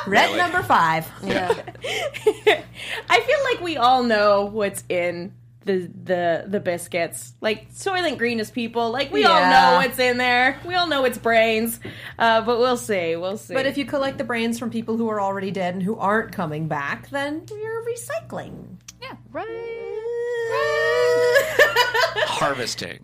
[0.11, 0.37] Red Really?
[0.37, 1.09] number five.
[1.23, 1.49] Yeah.
[3.09, 7.33] I feel like we all know what's in the the the biscuits.
[7.41, 8.91] Like Soylent Green is people.
[8.91, 10.59] Like we all know what's in there.
[10.65, 11.79] We all know it's brains.
[12.19, 13.15] Uh, but we'll see.
[13.15, 13.53] We'll see.
[13.55, 16.31] But if you collect the brains from people who are already dead and who aren't
[16.33, 18.77] coming back, then you're recycling.
[19.01, 19.15] Yeah.
[19.31, 19.81] Right.
[22.27, 22.99] Harvesting.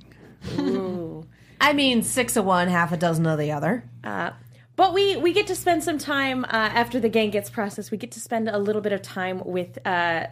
[1.59, 3.83] I mean, six of one, half a dozen of the other.
[4.03, 4.31] Uh,
[4.81, 7.91] but we we get to spend some time uh, after the gang gets processed.
[7.91, 10.25] We get to spend a little bit of time with uh,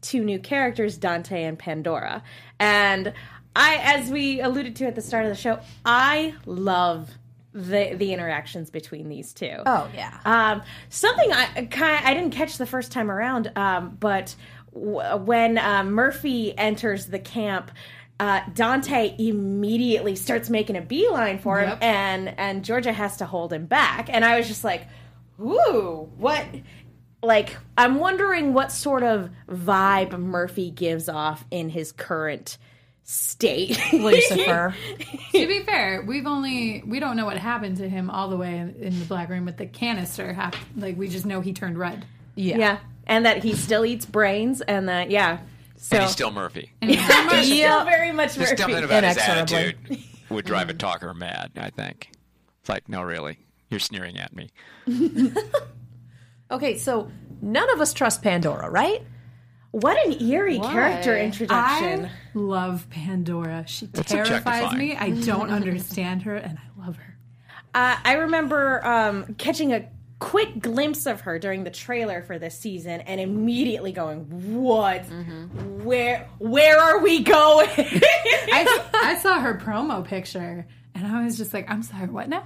[0.00, 2.22] two new characters, Dante and Pandora.
[2.60, 3.12] And
[3.56, 7.10] I, as we alluded to at the start of the show, I love
[7.52, 9.56] the the interactions between these two.
[9.66, 10.20] Oh yeah.
[10.24, 14.36] Um, something I kind I didn't catch the first time around, um, but
[14.72, 17.72] w- when uh, Murphy enters the camp,
[18.18, 21.82] uh, Dante immediately starts making a beeline for him, Yep.
[21.82, 24.08] and and Georgia has to hold him back.
[24.10, 24.86] And I was just like,
[25.40, 26.44] "Ooh, what?"
[27.22, 32.56] Like, I'm wondering what sort of vibe Murphy gives off in his current
[33.02, 33.80] state.
[33.92, 34.74] Lucifer.
[35.32, 38.56] to be fair, we've only we don't know what happened to him all the way
[38.58, 40.32] in, in the black room with the canister.
[40.32, 42.04] Half, like we just know he turned red.
[42.34, 42.58] Yeah.
[42.58, 45.38] yeah, and that he still eats brains, and that yeah.
[45.78, 46.72] So And he's still Murphy.
[46.80, 48.56] And he's so much- He's still very much Just Murphy.
[48.62, 49.76] something about his attitude
[50.30, 52.10] would drive a talker mad, I think.
[52.60, 53.38] It's like, no, really.
[53.70, 54.50] You're sneering at me.
[56.50, 57.10] Okay, so
[57.42, 59.02] none of us trust Pandora, right?
[59.72, 62.04] What an eerie character introduction.
[62.06, 63.64] I love Pandora.
[63.66, 64.96] She It's terrifies me.
[64.96, 67.18] I don't understand her, and I love her.
[67.74, 72.58] Uh, I remember um, catching a quick glimpse of her during the trailer for this
[72.58, 74.20] season and immediately going,
[74.54, 75.04] "What?
[75.84, 76.28] Where?
[76.38, 81.70] Where are we going?" I, I saw her promo picture, and I was just like,
[81.70, 82.44] I'm sorry, what now?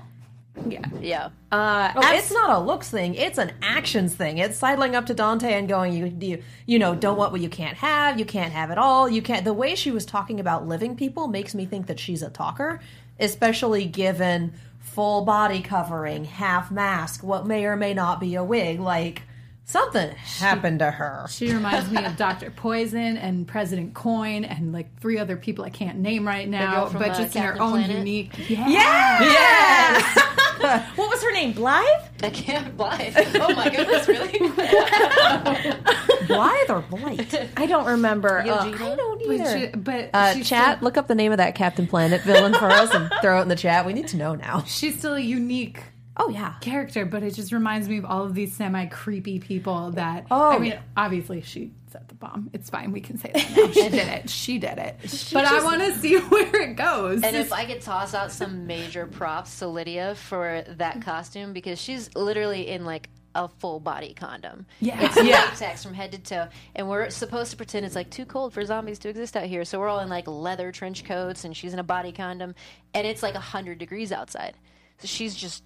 [0.66, 0.84] yeah.
[1.00, 1.28] Yeah.
[1.52, 4.38] Uh, Oh, it's not a looks thing; it's an actions thing.
[4.38, 7.48] It's sidling up to Dante and going, "You, you, you know, don't want what you
[7.48, 8.18] can't have.
[8.18, 9.08] You can't have it all.
[9.08, 12.20] You can't." The way she was talking about living people makes me think that she's
[12.22, 12.80] a talker,
[13.20, 18.80] especially given full body covering, half mask, what may or may not be a wig.
[18.80, 19.22] Like
[19.64, 21.26] something happened to her.
[21.30, 22.50] She reminds me of Dr.
[22.50, 27.10] Poison and President Coin and like three other people I can't name right now, but
[27.10, 27.96] uh, just in her Captain own Planet?
[27.98, 28.50] unique.
[28.50, 30.26] Yeah.
[30.96, 31.52] what was her name?
[31.52, 31.84] Blythe?
[32.22, 33.14] I can't Blythe.
[33.36, 34.38] Oh my goodness, really?
[36.26, 37.34] Blythe or Blight?
[37.56, 38.38] I don't remember.
[38.40, 39.58] Uh, I don't But, either.
[39.58, 42.66] she, but Uh, chat, Still, look up the name of that Captain Planet villain for
[42.70, 43.86] us and throw it in the chat.
[43.86, 44.62] We need to know now.
[44.66, 45.82] she's still a unique
[46.16, 46.54] Oh yeah.
[46.60, 50.26] character, but it just reminds me of all of these semi creepy people that.
[50.30, 50.80] Oh, I mean, yeah.
[50.96, 52.50] obviously she set the bomb.
[52.52, 52.92] It's fine.
[52.92, 53.70] We can say that now.
[53.72, 54.30] She did it.
[54.30, 55.30] She did it.
[55.32, 57.22] but I want to see where it goes.
[57.22, 61.00] And if I could toss out some major props to Lydia for that mm-hmm.
[61.02, 64.66] costume, because she's literally in like a full body condom.
[64.80, 64.98] Yeah.
[65.00, 66.48] It's latex from head to toe.
[66.74, 69.64] And we're supposed to pretend it's like too cold for zombies to exist out here.
[69.64, 72.54] So we're all in like leather trench coats and she's in a body condom.
[72.92, 74.54] And it's like 100 degrees outside.
[74.98, 75.62] So she's just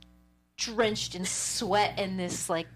[0.57, 2.69] drenched in sweat and this like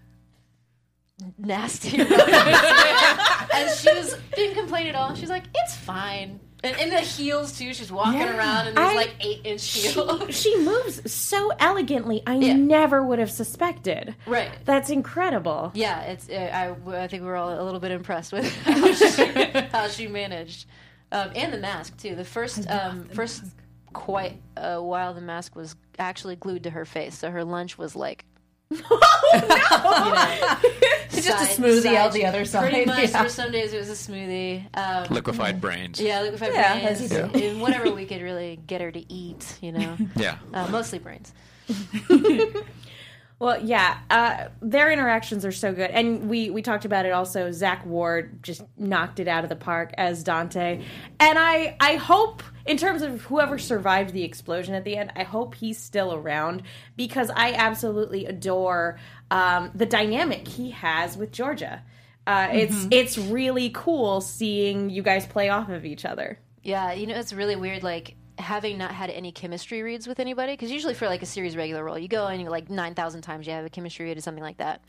[1.37, 1.97] nasty.
[1.99, 5.15] and she was didn't complain at all.
[5.15, 6.39] She's like, it's fine.
[6.61, 7.73] And in the heels too.
[7.73, 8.37] She's walking Yeah.
[8.37, 10.35] around in these I- like eight inch heels.
[10.35, 12.21] she moves so elegantly.
[12.27, 12.53] I Yeah.
[12.53, 14.15] never would have suspected.
[14.25, 14.49] Right.
[14.65, 15.71] That's incredible.
[15.73, 16.29] Yeah, it's.
[16.29, 19.25] Uh, I, I think we we're all a little bit impressed with how she,
[19.71, 20.65] how she managed,
[21.13, 22.15] um, and the mask too.
[22.15, 23.43] The first, um, first
[23.93, 27.95] quite a while, the mask was actually glued to her face, so her lunch was
[27.95, 28.25] like.
[31.11, 33.09] Just a smoothie out the other side, Pretty much.
[33.09, 33.23] yeah.
[33.23, 34.65] For some days, it was a smoothie.
[34.77, 35.99] Um, Liquefied brains.
[35.99, 37.01] yeah, liquefied Yeah, brains.
[37.01, 37.45] as you do.
[37.47, 39.97] And whatever we could really get her to eat, you know.
[40.15, 40.37] Yeah.
[40.53, 41.33] Uh, mostly brains.
[43.39, 47.51] Well, yeah, uh, their interactions are so good, and we we talked about it also.
[47.51, 50.83] Zach Ward just knocked it out of the park as Dante,
[51.21, 55.23] and I I hope in terms of whoever survived the explosion at the end, I
[55.23, 56.63] hope he's still around
[56.97, 58.99] because I absolutely adore
[59.31, 61.81] um, the dynamic he has with Georgia.
[62.27, 66.39] Uh, It's it's really cool seeing you guys play off of each other.
[66.61, 67.83] Yeah, you know, it's really weird.
[67.83, 71.55] Like having not had any chemistry reads with anybody, because usually for like a series
[71.55, 74.17] regular role, you go and you're like nine thousand times you have a chemistry read
[74.17, 74.81] or something like that.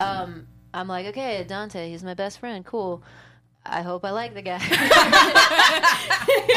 [0.00, 3.02] Um, I'm like, okay, Dante, he's my best friend, cool.
[3.64, 4.58] I hope I like the guy.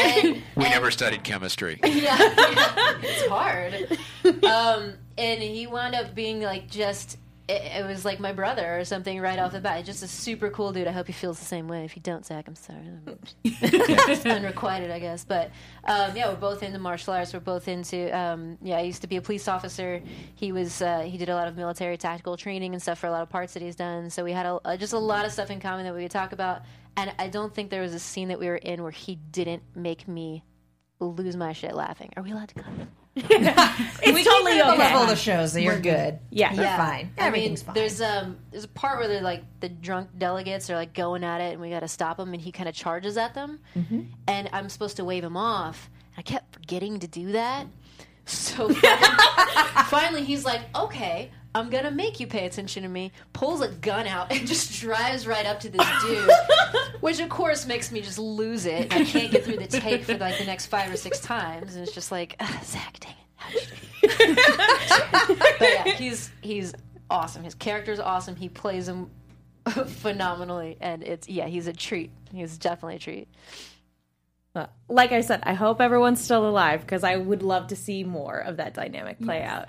[0.00, 1.78] and, We never studied chemistry.
[1.84, 3.98] yeah, yeah, it's hard.
[4.44, 7.18] Um, and he wound up being like just.
[7.48, 9.84] It, it was like my brother or something right off the bat.
[9.84, 10.88] Just a super cool dude.
[10.88, 11.84] I hope he feels the same way.
[11.84, 12.80] If you don't, Zach, I'm sorry.
[13.44, 15.24] It's unrequited, I guess.
[15.24, 15.52] But
[15.84, 17.32] um, yeah, we're both into martial arts.
[17.32, 18.16] We're both into.
[18.16, 20.02] Um, yeah, I used to be a police officer.
[20.34, 20.82] He was.
[20.82, 23.28] Uh, he did a lot of military tactical training and stuff for a lot of
[23.28, 24.10] parts that he's done.
[24.10, 26.10] So we had a, uh, just a lot of stuff in common that we could
[26.10, 26.62] talk about.
[26.96, 29.62] And I don't think there was a scene that we were in where he didn't
[29.74, 30.44] make me
[30.98, 32.12] lose my shit laughing.
[32.16, 32.72] Are we allowed to cut?
[33.16, 34.78] It's we totally keep it the okay.
[34.78, 36.18] level of the show, so you're good.
[36.30, 36.52] Yeah.
[36.52, 36.76] You're Yeah.
[36.76, 36.94] fine.
[36.94, 37.74] I mean, Everything's fine.
[37.74, 41.40] there's um there's a part where they're like the drunk delegates are like going at
[41.40, 44.00] it, and we got to stop him, and he kind of charges at them, Mm-hmm.
[44.28, 45.88] and I'm supposed to wave him off.
[46.18, 47.66] I kept forgetting to do that,
[48.26, 48.68] so
[49.86, 54.06] finally he's like, "Okay, I'm gonna make you pay attention to me." Pulls a gun
[54.06, 56.30] out and just drives right up to this dude,
[57.00, 58.94] which of course makes me just lose it.
[58.94, 61.84] I can't get through the take for like the next five or six times, and
[61.84, 63.16] it's just like, "Ugh, Zach, dang it.
[63.36, 64.34] How'd you do
[65.58, 66.74] but yeah, he's he's
[67.10, 67.42] awesome.
[67.42, 68.36] His character's awesome.
[68.36, 69.10] He plays him
[69.66, 72.10] phenomenally, and it's yeah, he's a treat.
[72.32, 73.28] He's definitely a treat.
[74.88, 78.38] Like I said, I hope everyone's still alive because I would love to see more
[78.38, 79.68] of that dynamic play out.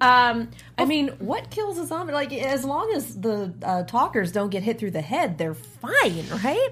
[0.00, 2.12] Um, I mean, what kills a zombie?
[2.12, 6.24] Like, as long as the uh, talkers don't get hit through the head, they're fine,
[6.44, 6.70] right?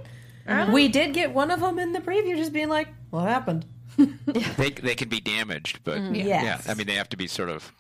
[0.73, 3.65] We did get one of them in the preview, just being like, "What happened?"
[3.97, 6.69] They they can be damaged, but yeah, Yes.
[6.69, 7.73] I mean they have to be sort of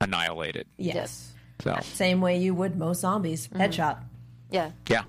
[0.00, 0.66] annihilated.
[0.76, 1.32] Yes.
[1.62, 3.48] So Same way you would most zombies.
[3.48, 3.98] Headshot.
[4.50, 5.02] Yeah, yeah,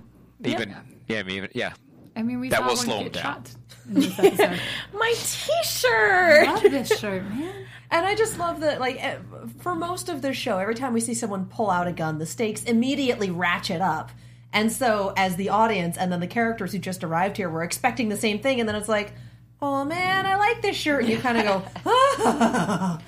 [0.44, 0.74] even
[1.08, 1.72] yeah, I mean, even yeah.
[2.14, 3.22] I mean, we That saw will one slow him get down.
[3.22, 3.50] shot
[3.88, 4.60] in this episode.
[4.92, 6.46] my T-shirt.
[6.46, 7.66] Love this shirt, man.
[7.92, 9.18] And I just love that, like, eh,
[9.58, 12.24] for most of the show, every time we see someone pull out a gun, the
[12.24, 14.10] stakes immediately ratchet up.
[14.50, 18.08] And so, as the audience and then the characters who just arrived here were expecting
[18.08, 19.12] the same thing, and then it's like,
[19.60, 21.02] oh man, I like this shirt.
[21.02, 22.98] And you kind of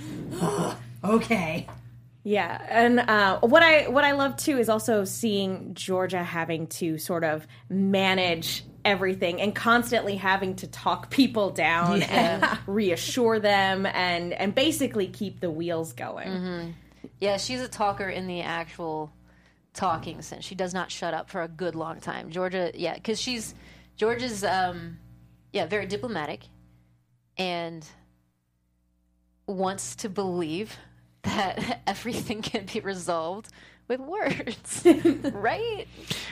[1.02, 1.66] go, okay.
[2.22, 6.98] Yeah, and uh, what I what I love too is also seeing Georgia having to
[6.98, 14.32] sort of manage everything and constantly having to talk people down and reassure them and
[14.32, 16.74] and basically keep the wheels going.
[17.20, 17.36] yeah.
[17.36, 19.12] She's a talker in the actual
[19.74, 20.44] talking sense.
[20.44, 22.30] She does not shut up for a good long time.
[22.30, 23.54] Georgia, yeah, because she's
[23.96, 24.98] Georgia's, um,
[25.52, 26.44] yeah, very diplomatic
[27.36, 27.86] and
[29.46, 30.76] wants to believe
[31.22, 33.48] that everything can be resolved
[33.88, 34.82] with words,
[35.32, 35.86] right?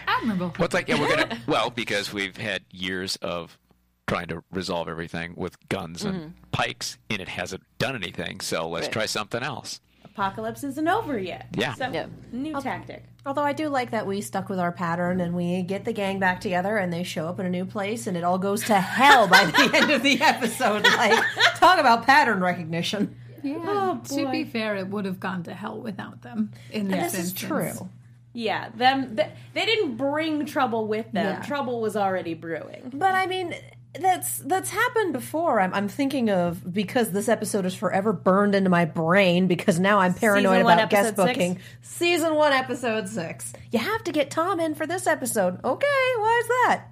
[0.07, 0.53] Admirable.
[0.59, 3.59] Well, it's like yeah, we're gonna well because we've had years of
[4.07, 6.29] trying to resolve everything with guns and mm-hmm.
[6.51, 8.41] pikes, and it hasn't done anything.
[8.41, 8.93] So let's Right.
[8.93, 9.81] try something else.
[10.05, 11.47] Apocalypse isn't over yet.
[11.57, 11.73] Yeah.
[11.75, 12.07] so Yeah.
[12.33, 13.05] new tactic.
[13.25, 16.19] Although I do like that we stuck with our pattern and we get the gang
[16.19, 18.75] back together and they show up in a new place and it all goes to
[18.75, 20.83] hell by the end of the episode.
[20.85, 23.17] Like, talk about pattern recognition.
[23.43, 23.57] Yeah.
[23.65, 26.53] Oh, to be fair, it would have gone to hell without them.
[26.71, 27.77] In this, This is instance.
[27.77, 27.89] true.
[28.35, 31.39] Yeah, them th- they didn't bring trouble with them.
[31.39, 31.43] Yeah.
[31.43, 32.91] Trouble was already brewing.
[32.95, 33.55] But I mean,
[34.01, 35.61] that's that's happened before.
[35.61, 39.99] I'm, I'm thinking of because this episode is forever burned into my brain because now
[39.99, 41.37] I'm paranoid one, about guest episode six?
[41.39, 41.61] booking.
[41.83, 43.53] Season one, episode six.
[43.71, 45.63] You have to get Tom in for this episode.
[45.63, 46.85] Okay, why is that?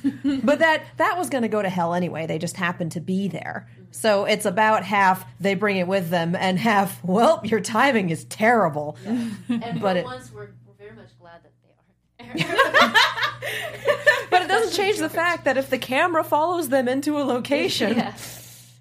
[0.44, 2.26] but that that was going to go to hell anyway.
[2.26, 3.68] They just happened to be there.
[3.90, 8.24] So it's about half they bring it with them, and half well, your timing is
[8.24, 8.96] terrible.
[9.04, 9.36] And
[9.80, 12.96] But it- once, we're, we're very much glad that they are.
[14.30, 17.98] But it doesn't change the fact that if the camera follows them into a location,
[17.98, 18.14] yeah.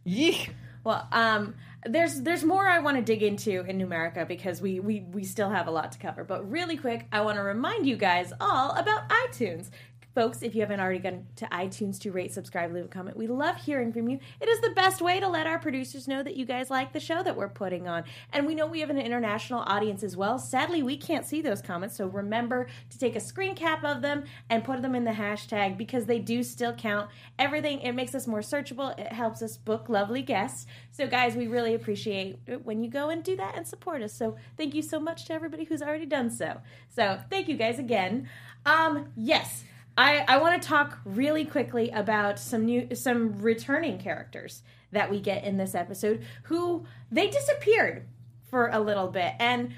[0.06, 0.56] yeek.
[0.86, 4.80] Well, um, there's there's more I want to dig into in New America because we,
[4.80, 6.24] we we still have a lot to cover.
[6.24, 9.70] But really quick, I want to remind you guys all about iTunes.
[10.14, 13.28] Folks, if you haven't already gone to iTunes to rate, subscribe, leave a comment, we
[13.28, 14.20] love hearing from you.
[14.42, 17.00] It is the best way to let our producers know that you guys like the
[17.00, 18.04] show that we're putting on.
[18.34, 20.38] And we know we have an international audience as well.
[20.38, 24.26] Sadly, we can't see those comments, so remember to take a screen cap of them
[24.50, 27.10] and put them in the hashtag because they do still count.
[27.40, 30.66] Everything, it makes us more searchable, it helps us book lovely guests.
[30.92, 34.12] So, guys, we really appreciate when you go and do that and support us.
[34.12, 36.60] So, thank you so much to everybody who's already done so.
[36.90, 38.28] So, thank you guys again.
[38.66, 39.64] Um, yes.
[39.98, 45.20] I, I want to talk really quickly about some new some returning characters that we
[45.20, 48.08] get in this episode who they disappeared
[48.50, 49.74] for a little bit and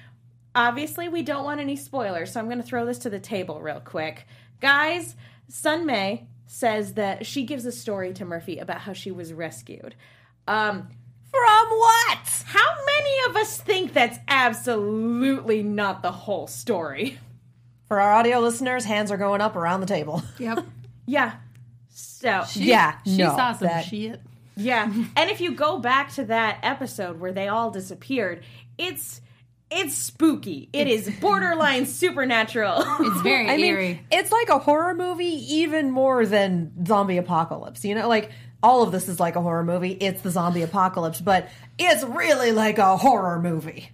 [0.56, 3.60] obviously we don't want any spoilers so i'm going to throw this to the table
[3.62, 4.26] real quick
[4.60, 5.16] guys
[5.50, 9.96] Sun Mei says that she gives a story to murphy about how she was rescued
[10.48, 10.88] Um,
[11.32, 12.44] From what?
[12.46, 17.20] how many of us think that's absolutely not the whole story?
[17.94, 20.24] For our audio listeners, hands are going up around the table.
[20.40, 20.66] Yep.
[21.06, 21.34] Yeah.
[21.90, 24.20] So yeah, She no, saw some that- shit.
[24.56, 24.92] Yeah.
[25.16, 28.42] and if you go back to that episode where they all disappeared,
[28.80, 29.22] it's
[29.70, 30.70] it's spooky.
[30.74, 32.84] It is borderline supernatural.
[33.00, 34.02] It's very I mean, eerie.
[34.12, 35.26] it's like a horror movie
[35.58, 37.86] even more than zombie apocalypse.
[37.86, 38.32] You know, like
[38.64, 39.92] all of this is like a horror movie.
[39.92, 43.92] It's the zombie apocalypse, but it's really like a horror movie.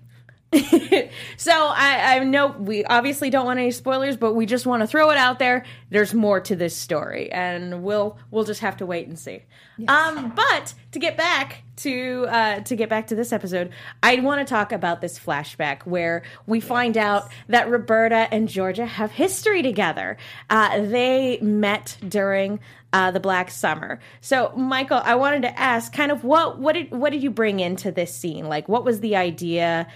[1.38, 4.88] so I, I know we obviously don't want any spoilers, but we just want to
[4.88, 5.64] throw it out there.
[5.91, 9.43] There's more to this story, and we'll we'll just have to wait and see.
[9.88, 13.72] Um, but to get back to uh, to get back to this episode,
[14.02, 18.86] I want to talk about this flashback where we find out that Roberta and Georgia
[18.86, 20.18] have history together.
[20.50, 22.60] Uh, they met during
[22.91, 24.00] uh, the Black Summer.
[24.22, 27.60] So, Michael, I wanted to ask, kind of what what did what did you bring
[27.60, 28.47] into this scene?
[28.47, 29.88] Like, what was the idea?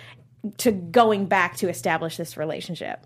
[0.57, 3.05] To going back to establish this relationship.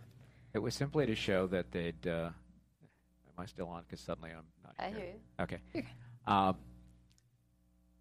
[0.54, 2.08] It was simply to show that they'd.
[2.08, 3.84] Uh, am I still on?
[3.84, 4.74] Because suddenly I'm not.
[4.80, 4.98] I here.
[4.98, 5.20] hear you.
[5.42, 5.86] Okay.
[6.26, 6.58] Um,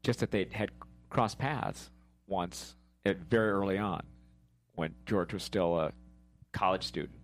[0.02, 0.70] just that they had
[1.10, 1.90] crossed paths
[2.26, 4.02] once, at very early on,
[4.74, 5.92] when George was still a
[6.52, 7.18] college student,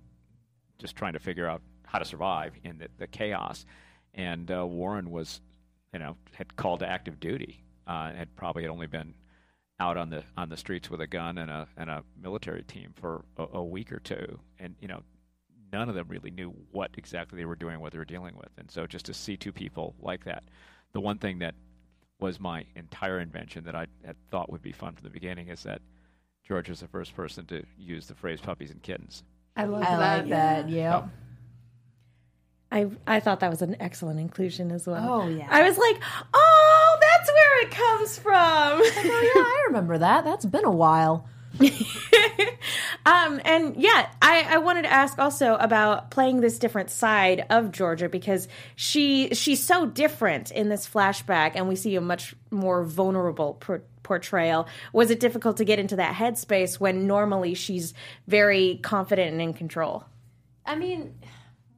[0.79, 3.67] just trying to figure out how to survive in the, the chaos,
[4.15, 5.41] and uh, Warren was,
[5.93, 9.15] you know, had called to active duty, uh, and had probably had only been
[9.83, 12.93] out on the on the streets with a gun and a and a military team
[12.95, 15.03] for a, a week or two, and you know,
[15.73, 18.51] none of them really knew what exactly they were doing, what they were dealing with,
[18.59, 20.45] and so just to see two people like that,
[20.93, 21.55] the one thing that
[22.21, 25.65] was my entire invention that I had thought would be fun from the beginning is
[25.65, 25.83] that
[26.47, 29.25] George was the first person to use the phrase "puppies and kittens."
[29.57, 30.19] I love I that.
[30.19, 30.69] like that.
[30.69, 31.09] Yep.
[32.71, 35.23] I I thought that was an excellent inclusion as well.
[35.23, 35.47] Oh, yeah.
[35.51, 36.01] I was like,
[36.33, 36.52] oh,
[37.23, 38.35] that's where it comes from.
[38.35, 40.25] Oh yeah, I remember that.
[40.25, 41.29] That's been a while.
[43.07, 47.71] um, and yeah, I, I wanted to ask also about playing this different side of
[47.71, 52.83] Georgia because she she's so different in this flashback, and we see a much more
[52.83, 54.67] vulnerable por- portrayal.
[54.93, 57.93] Was it difficult to get into that headspace when normally she's
[58.27, 60.05] very confident and in control?
[60.65, 61.15] I mean,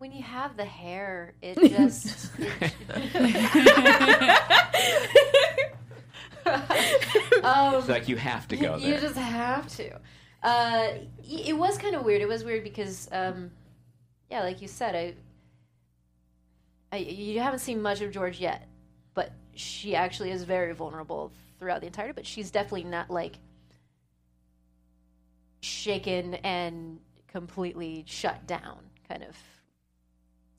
[0.05, 2.30] when you have the hair, it just.
[2.38, 2.74] it-
[7.42, 8.86] um, It's like you have to go there.
[8.96, 9.98] you just have to.
[10.42, 10.88] Uh,
[11.26, 12.20] it was kind of weird.
[12.20, 13.50] It was weird because, um,
[14.30, 15.14] yeah, like you said, I,
[16.94, 18.68] I, you haven't seen much of George yet,
[19.14, 22.12] but she actually is very vulnerable throughout the entirety.
[22.14, 23.36] But she's definitely not like
[25.62, 29.34] shaken and completely shut down, kind of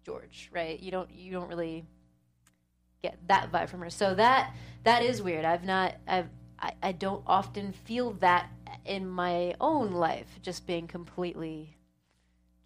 [0.06, 0.80] George, right?
[0.80, 1.86] You don't you don't really
[3.02, 3.90] get that vibe from her.
[3.90, 4.54] So that
[4.84, 5.46] that is weird.
[5.46, 6.30] I've not I've
[6.60, 8.50] I, I don't often feel that
[8.86, 11.76] in my own life, just being completely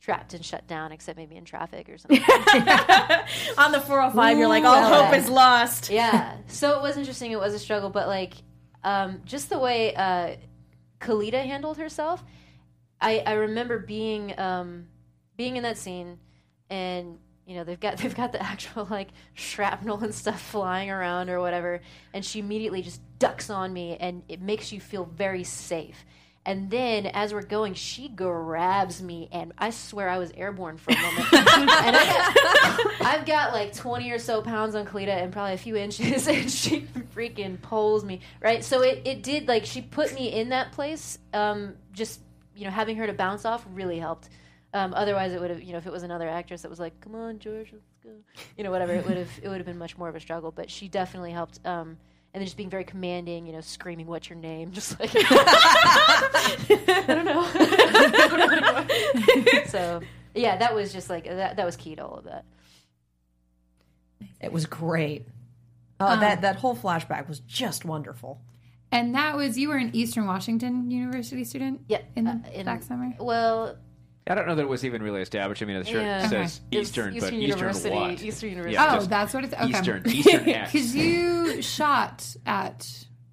[0.01, 2.19] trapped and shut down, except maybe in traffic or something.
[3.57, 5.03] On the 405, you're like, all Ooh.
[5.03, 5.89] hope is lost.
[5.89, 6.37] yeah.
[6.47, 7.31] So it was interesting.
[7.31, 8.33] It was a struggle, but like,
[8.83, 10.35] um, just the way uh,
[10.99, 12.23] Kellita handled herself,
[13.01, 14.87] I, I remember being um,
[15.35, 16.19] being in that scene,
[16.69, 17.17] and
[17.50, 21.41] you know they've got they've got the actual like shrapnel and stuff flying around or
[21.41, 21.82] whatever,
[22.14, 26.06] and she immediately just ducks on me, and it makes you feel very safe.
[26.45, 30.91] And then as we're going, she grabs me, and I swear I was airborne for
[30.91, 31.34] a moment.
[31.34, 35.58] and I got, I've got like 20 or so pounds on Kellita and probably a
[35.58, 38.64] few inches, and she freaking pulls me, right?
[38.64, 41.20] So it, it did, like, she put me in that place.
[41.34, 42.22] Um, just,
[42.56, 44.30] you know, having her to bounce off really helped.
[44.74, 46.99] Um, otherwise, it would have, you know, if it was another actress that was like,
[47.01, 48.11] "Come on, George, let's go,"
[48.57, 50.51] you know, whatever, it would have, it would have been much more of a struggle.
[50.51, 51.59] But she definitely helped.
[51.65, 51.97] Um,
[52.32, 57.03] and then just being very commanding, you know, screaming, "What's your name?" Just like I
[57.07, 57.43] don't know.
[59.65, 60.01] so
[60.36, 61.55] yeah, that was just like that.
[61.57, 62.45] That was key to all of that.
[64.39, 65.26] It was great.
[65.99, 68.39] Uh, that that whole flashback was just wonderful.
[68.91, 71.82] And that was you were an Eastern Washington University student.
[71.88, 73.13] Yeah, in the uh, in- Black Summer.
[73.20, 73.78] Well,
[74.30, 75.61] I don't know that it was even really established.
[75.61, 76.21] I mean, the shirt Yeah.
[76.27, 76.43] says Okay.
[76.80, 78.21] It's Eastern, Eastern but Eastern University- what?
[78.23, 78.73] Eastern University.
[78.75, 79.65] Yeah, oh, just that's what it's okay.
[79.69, 80.71] Eastern, Eastern X.
[80.71, 82.88] Because you shot at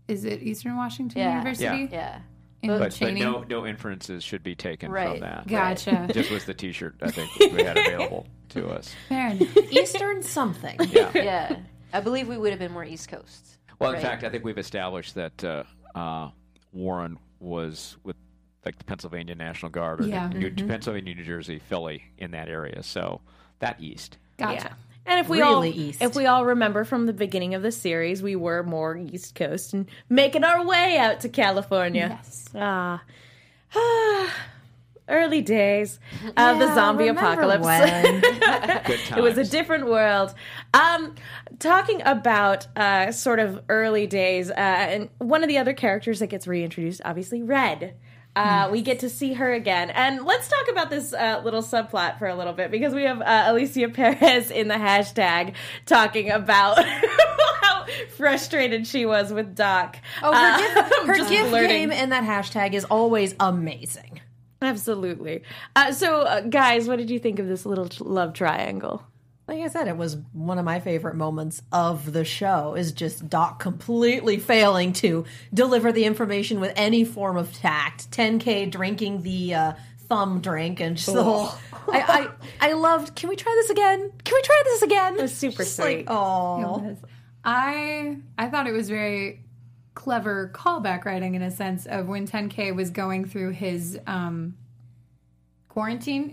[0.08, 1.32] is it Eastern Washington Yeah.
[1.38, 1.88] University?
[1.92, 2.20] yeah.
[2.62, 3.20] In but, but Cheney?
[3.20, 5.10] no, no inferences should be taken Right.
[5.10, 5.46] from that.
[5.46, 6.08] Gotcha.
[6.12, 8.94] Just was the T-shirt I think we had available to us.
[9.10, 9.54] Fair enough.
[9.70, 10.78] Eastern something.
[10.90, 11.10] Yeah.
[11.14, 11.56] Yeah,
[11.92, 13.58] I believe we would have been more East Coast.
[13.78, 14.02] Well, in Right.
[14.02, 16.30] fact, I think we've established that uh, uh,
[16.72, 18.16] Warren was with
[18.66, 20.28] like the Pennsylvania National Guard, or Yeah.
[20.28, 22.82] the New, Pennsylvania, New Jersey, Philly, in that area.
[22.82, 23.20] So
[23.60, 24.18] that east.
[24.36, 24.54] Gotcha.
[24.64, 24.72] Yeah.
[25.08, 26.02] And if we all east.
[26.02, 29.72] if we all remember from the beginning of the series, we were more East Coast
[29.72, 32.18] and making our way out to California.
[32.20, 32.48] Yes.
[32.56, 33.02] Ah.
[35.08, 36.00] Early days
[36.36, 37.64] of the zombie apocalypse.
[37.64, 38.20] when?
[38.20, 39.12] Good times.
[39.16, 40.34] it was a different world.
[40.74, 41.14] Um,
[41.60, 46.26] talking about uh, sort of early days, uh, and one of the other characters that
[46.26, 47.94] gets reintroduced, obviously, Red.
[48.36, 52.18] Uh, We get to see her again, and let's talk about this uh, little subplot
[52.18, 55.54] for a little bit because we have uh, Alicia Perez in the hashtag
[55.86, 56.84] talking about
[57.62, 59.96] how frustrated she was with Doc.
[60.22, 64.20] Oh, her gift, her gift game in that hashtag is always amazing.
[64.62, 65.42] Absolutely.
[65.74, 69.02] Uh, so, uh, guys, what did you think of this little t- love triangle?
[69.48, 72.74] Like I said, it was one of my favorite moments of the show.
[72.74, 75.24] Is just Doc completely failing to
[75.54, 78.10] deliver the information with any form of tact.
[78.10, 79.72] 10K drinking the uh,
[80.08, 81.50] thumb drink and just the whole.
[81.88, 82.30] I,
[82.60, 83.14] I I loved.
[83.14, 84.10] Can we try this again?
[84.24, 85.14] Can we try this again?
[85.14, 86.06] It was super sweet.
[86.08, 86.96] oh.
[87.44, 89.44] I I thought it was very
[89.94, 94.56] clever callback writing in a sense of when 10K was going through his um,
[95.68, 96.30] quarantine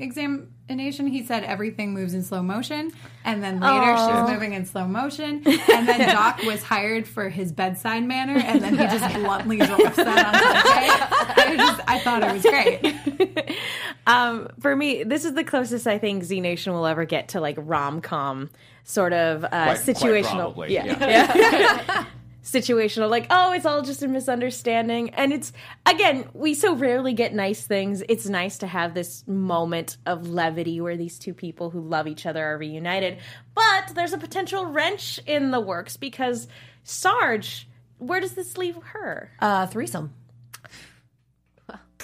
[0.68, 1.08] examination.
[1.08, 2.92] He said everything moves in slow motion,
[3.26, 7.30] and then later she was moving in slow motion, and then Doc was hired for
[7.30, 11.54] his bedside manner, and then he just bluntly drops that on 10K.
[11.54, 13.58] I just I thought it was great.
[14.06, 17.40] Um, for me, this is the closest I think Z Nation will ever get to
[17.40, 18.50] like rom com
[18.84, 20.26] sort of uh, Quite- quite situational.
[20.54, 20.86] probably, yeah.
[21.00, 21.34] yeah.
[21.88, 22.06] Yeah.
[22.44, 25.10] Situational, like, oh, it's all just a misunderstanding.
[25.12, 25.54] And it's,
[25.86, 28.04] again, we so rarely get nice things.
[28.10, 32.26] It's nice to have this moment of levity where these two people who love each
[32.26, 33.18] other are reunited.
[33.56, 36.48] But there's a potential wrench in the works because
[36.84, 37.68] Sarge,
[37.98, 39.32] where does this leave her?
[39.40, 40.14] uh, threesome.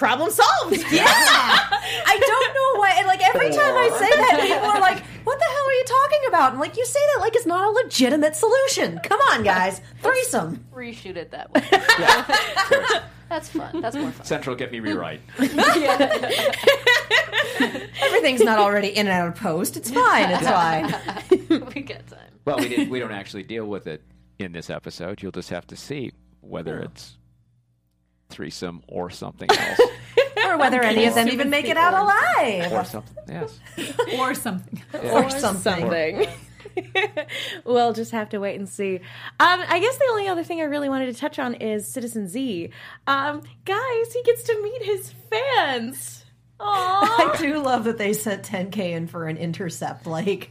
[0.00, 0.82] Problem solved.
[0.90, 2.94] Yeah, I don't know why.
[2.96, 5.84] And like every time I say that, people are like, "What the hell are you
[5.84, 8.98] talking about?" I'm like, "You say that like it's not a legitimate solution.
[9.04, 11.62] Come on, guys, threesome." Reshoot it that way.
[11.70, 13.82] Yeah, That's fun.
[13.82, 14.24] That's more fun.
[14.24, 15.20] Central, get me rewrite.
[18.02, 19.76] Everything's not already in and out of post.
[19.76, 20.30] It's fine.
[20.30, 20.94] It's fine.
[21.74, 22.32] we got time.
[22.46, 24.02] Well, we did, we don't actually deal with it
[24.38, 25.22] in this episode.
[25.22, 27.18] You'll just have to see whether it's
[28.30, 29.80] threesome or something else
[30.46, 32.72] Or whether any of them even make it out alive.
[32.72, 33.16] or something.
[33.28, 33.60] Yes.
[34.18, 34.82] Or something.
[35.12, 35.82] Or something.
[35.82, 36.26] something.
[37.64, 38.96] we'll just have to wait and see.
[38.96, 39.00] Um,
[39.68, 42.70] I guess the only other thing I really wanted to touch on is Citizen Z.
[43.06, 46.24] Um, guys, he gets to meet his fans.
[46.58, 46.66] Aww.
[46.66, 50.06] I do love that they sent 10K in for an intercept.
[50.06, 50.50] Like,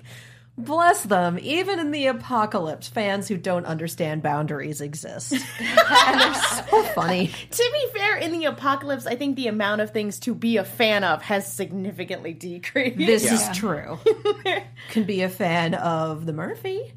[0.66, 1.40] bless them.
[1.42, 5.32] Even in the apocalypse, fans who don't understand boundaries exist.
[5.60, 7.28] and they're so funny.
[7.52, 10.64] to be fair, in the apocalypse, I think the amount of things to be a
[10.64, 12.98] fan of has significantly decreased.
[12.98, 13.34] This Yeah.
[13.52, 14.00] is true.
[14.92, 16.94] Can be a fan of the Murphy.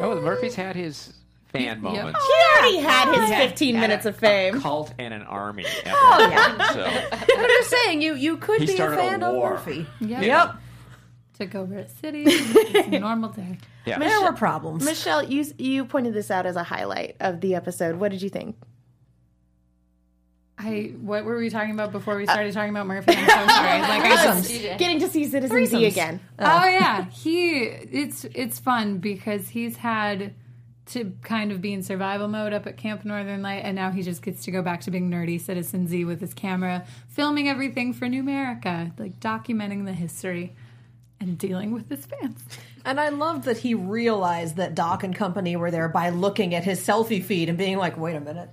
[0.00, 1.12] Oh, the Murphy's had his
[1.48, 2.18] fan moments.
[2.20, 4.58] he already had his 15 minutes of fame.
[4.58, 5.64] A cult and an army.
[5.64, 6.72] At Oh, one yeah.
[6.72, 9.34] so But I'm just saying you you could He be a started a fan of
[9.34, 9.50] war.
[9.52, 9.86] Murphy.
[10.00, 10.22] Yep.
[10.22, 10.54] Yep.
[11.38, 12.24] Took over a city.
[12.26, 13.58] It's a normal day.
[13.84, 13.98] yeah.
[13.98, 14.84] There were problems.
[14.84, 17.96] Michelle, you you pointed this out as a highlight of the episode.
[17.96, 18.56] What did you think?
[20.58, 23.12] I what were we talking about before we uh, started talking about Murphy?
[23.14, 23.80] I'm so sorry.
[23.80, 24.78] Like I just DJ.
[24.78, 25.86] Getting to see Citizen Z Threesomes.
[25.88, 26.20] again.
[26.38, 26.66] Oh, oh.
[26.66, 30.32] yeah, he it's it's fun because he's had
[30.86, 34.02] to kind of be in survival mode up at Camp Northern Light, and now he
[34.02, 37.92] just gets to go back to being nerdy Citizen Z with his camera, filming everything
[37.92, 40.54] for New America, like documenting the history
[41.20, 42.42] and dealing with his fans.
[42.84, 46.64] And I loved that he realized that Doc and company were there by looking at
[46.64, 48.50] his selfie feed and being like, wait a minute.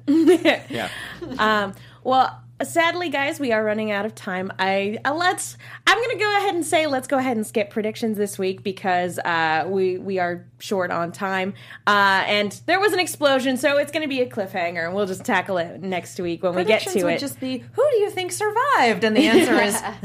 [0.70, 0.90] yeah.
[1.40, 4.52] Um, well, sadly, guys, we are running out of time.
[4.60, 5.58] I uh, let's.
[5.86, 8.64] I'm going to go ahead and say let's go ahead and skip predictions this week
[8.64, 11.54] because uh, we we are short on time.
[11.86, 15.06] Uh, and there was an explosion, so it's going to be a cliffhanger, and we'll
[15.06, 17.20] just tackle it next week when we get to would it.
[17.20, 19.04] just be, who do you think survived?
[19.04, 19.82] And the answer is,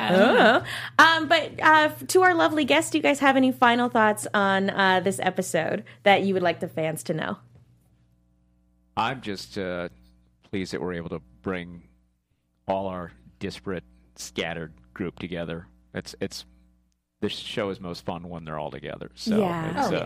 [0.00, 0.62] Uh,
[0.98, 4.70] um, but uh, to our lovely guests, do you guys have any final thoughts on
[4.70, 7.36] uh, this episode that you would like the fans to know?
[8.96, 9.88] I'm just uh,
[10.50, 11.82] pleased that we're able to bring
[12.70, 13.84] all our disparate,
[14.16, 15.66] scattered group together.
[15.94, 16.44] It's it's
[17.20, 19.10] this show is most fun when they're all together.
[19.14, 19.80] So Yeah.
[19.84, 19.96] it's, Oh,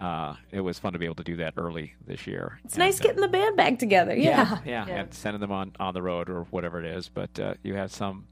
[0.00, 2.58] uh, uh, it was fun to be able to do that early this year.
[2.64, 4.14] It's nice getting the band back together.
[4.14, 4.58] Yeah.
[4.66, 7.08] yeah, and sending them on on the road or whatever it is.
[7.08, 8.26] But uh, you have some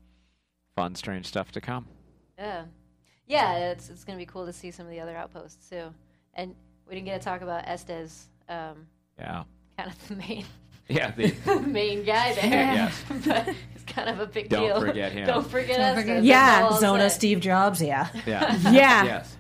[0.77, 1.87] fun, strange stuff to come.
[2.39, 2.65] Yeah,
[3.27, 3.71] yeah.
[3.71, 5.95] It's it's gonna be cool to see some of the other outposts too.
[6.35, 6.55] And
[6.89, 8.87] we didn't get to talk about Estes, um,
[9.19, 9.45] Yeah,
[9.79, 10.45] kind of the main
[10.89, 12.45] yeah, the, main guy there.
[12.45, 13.05] yes.
[13.27, 14.61] but he's kind of a big deal.
[14.61, 14.81] Don't deal.
[14.89, 15.27] forget him.
[15.27, 15.95] Don't forget Don't us.
[16.01, 16.27] forget That's.
[16.27, 16.61] Yeah.
[16.65, 17.17] all I'll Zona, say.
[17.17, 18.09] Steve Jobs, yeah.
[18.27, 18.59] Yeah.
[18.73, 19.05] Yeah.
[19.05, 19.37] Yes.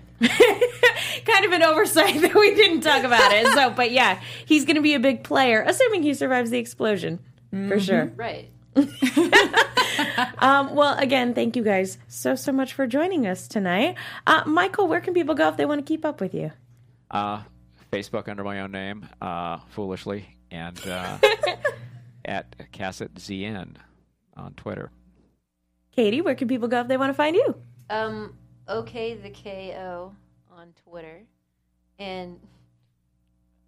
[1.26, 3.46] kind of an oversight that we didn't talk about it.
[3.48, 7.18] So, but yeah, he's going to be a big player, assuming he survives the explosion
[7.68, 8.12] for sure.
[8.16, 8.48] Right.
[10.38, 13.96] Um, well, again, thank you guys so so much for joining us tonight.
[14.26, 16.50] Uh, Michael, where can people go if they want to keep up with you?
[17.10, 17.42] Uh,
[17.92, 21.18] Facebook under my own name, uh, foolishly, and uh,
[22.24, 23.74] at Cassutt ZN
[24.36, 24.90] on Twitter.
[25.90, 27.56] Katy, where can people go if they want to find you?
[27.90, 28.34] Um,
[28.68, 30.14] okay, the KO
[30.50, 31.22] on Twitter,
[31.98, 32.38] and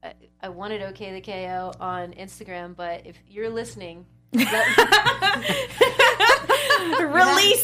[0.02, 0.12] I,
[0.42, 4.50] I wanted okay the KO on Instagram, but if you're listening, Release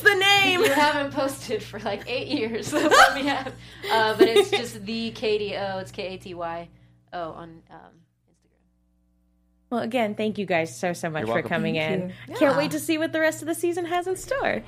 [0.01, 0.61] the name.
[0.61, 2.69] you haven't posted for like eight years.
[2.69, 3.53] So let me have.
[3.91, 5.83] Uh, but it's just the KDO.
[5.83, 6.69] It's K A T Y
[7.13, 8.10] O on um, Instagram.
[9.71, 11.49] Well, again, thank you guys so so much You're for welcome.
[11.49, 12.13] coming in.
[12.39, 14.65] Can't wait to see what the rest of the season has in store.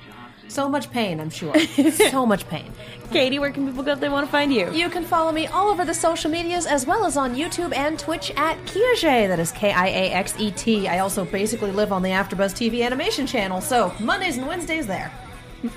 [0.46, 1.58] So much pain, I'm sure.
[1.90, 2.72] so much pain.
[3.10, 4.70] Katie, where can people go if they want to find you?
[4.72, 7.98] You can follow me all over the social medias as well as on YouTube and
[7.98, 9.26] Twitch at Kiaxet.
[9.26, 10.86] That is K I A X E T.
[10.86, 15.10] I also basically live on the AfterBuzz TV animation channel, so Mondays and Wednesdays there.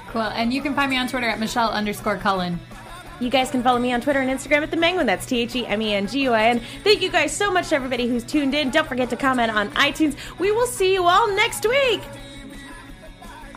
[0.09, 0.21] Cool.
[0.21, 2.59] And you can find me on Twitter at Michelle underscore Cullen.
[3.20, 5.05] You guys can follow me on Twitter and Instagram at the Menguin.
[5.05, 6.61] That's T H E M E N G U I N.
[6.84, 8.72] Thank you guys so much to everybody who's tuned in.
[8.72, 10.16] Don't forget to comment on iTunes.
[10.38, 12.01] We will see you all next week.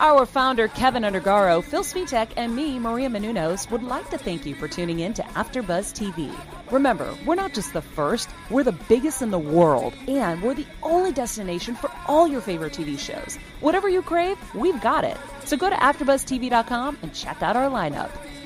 [0.01, 4.55] Our founder, Kevin Undergaro, Phil Svitek, and me, Maria Menounos, would like to thank you
[4.55, 6.33] for tuning in to AfterBuzz TV.
[6.71, 10.65] Remember, we're not just the first, we're the biggest in the world, and we're the
[10.83, 13.37] only destination for all your favorite TV shows.
[13.59, 15.17] Whatever you crave, we've got it.
[15.43, 18.09] So go to AfterBuzzTV.com and check out our lineup.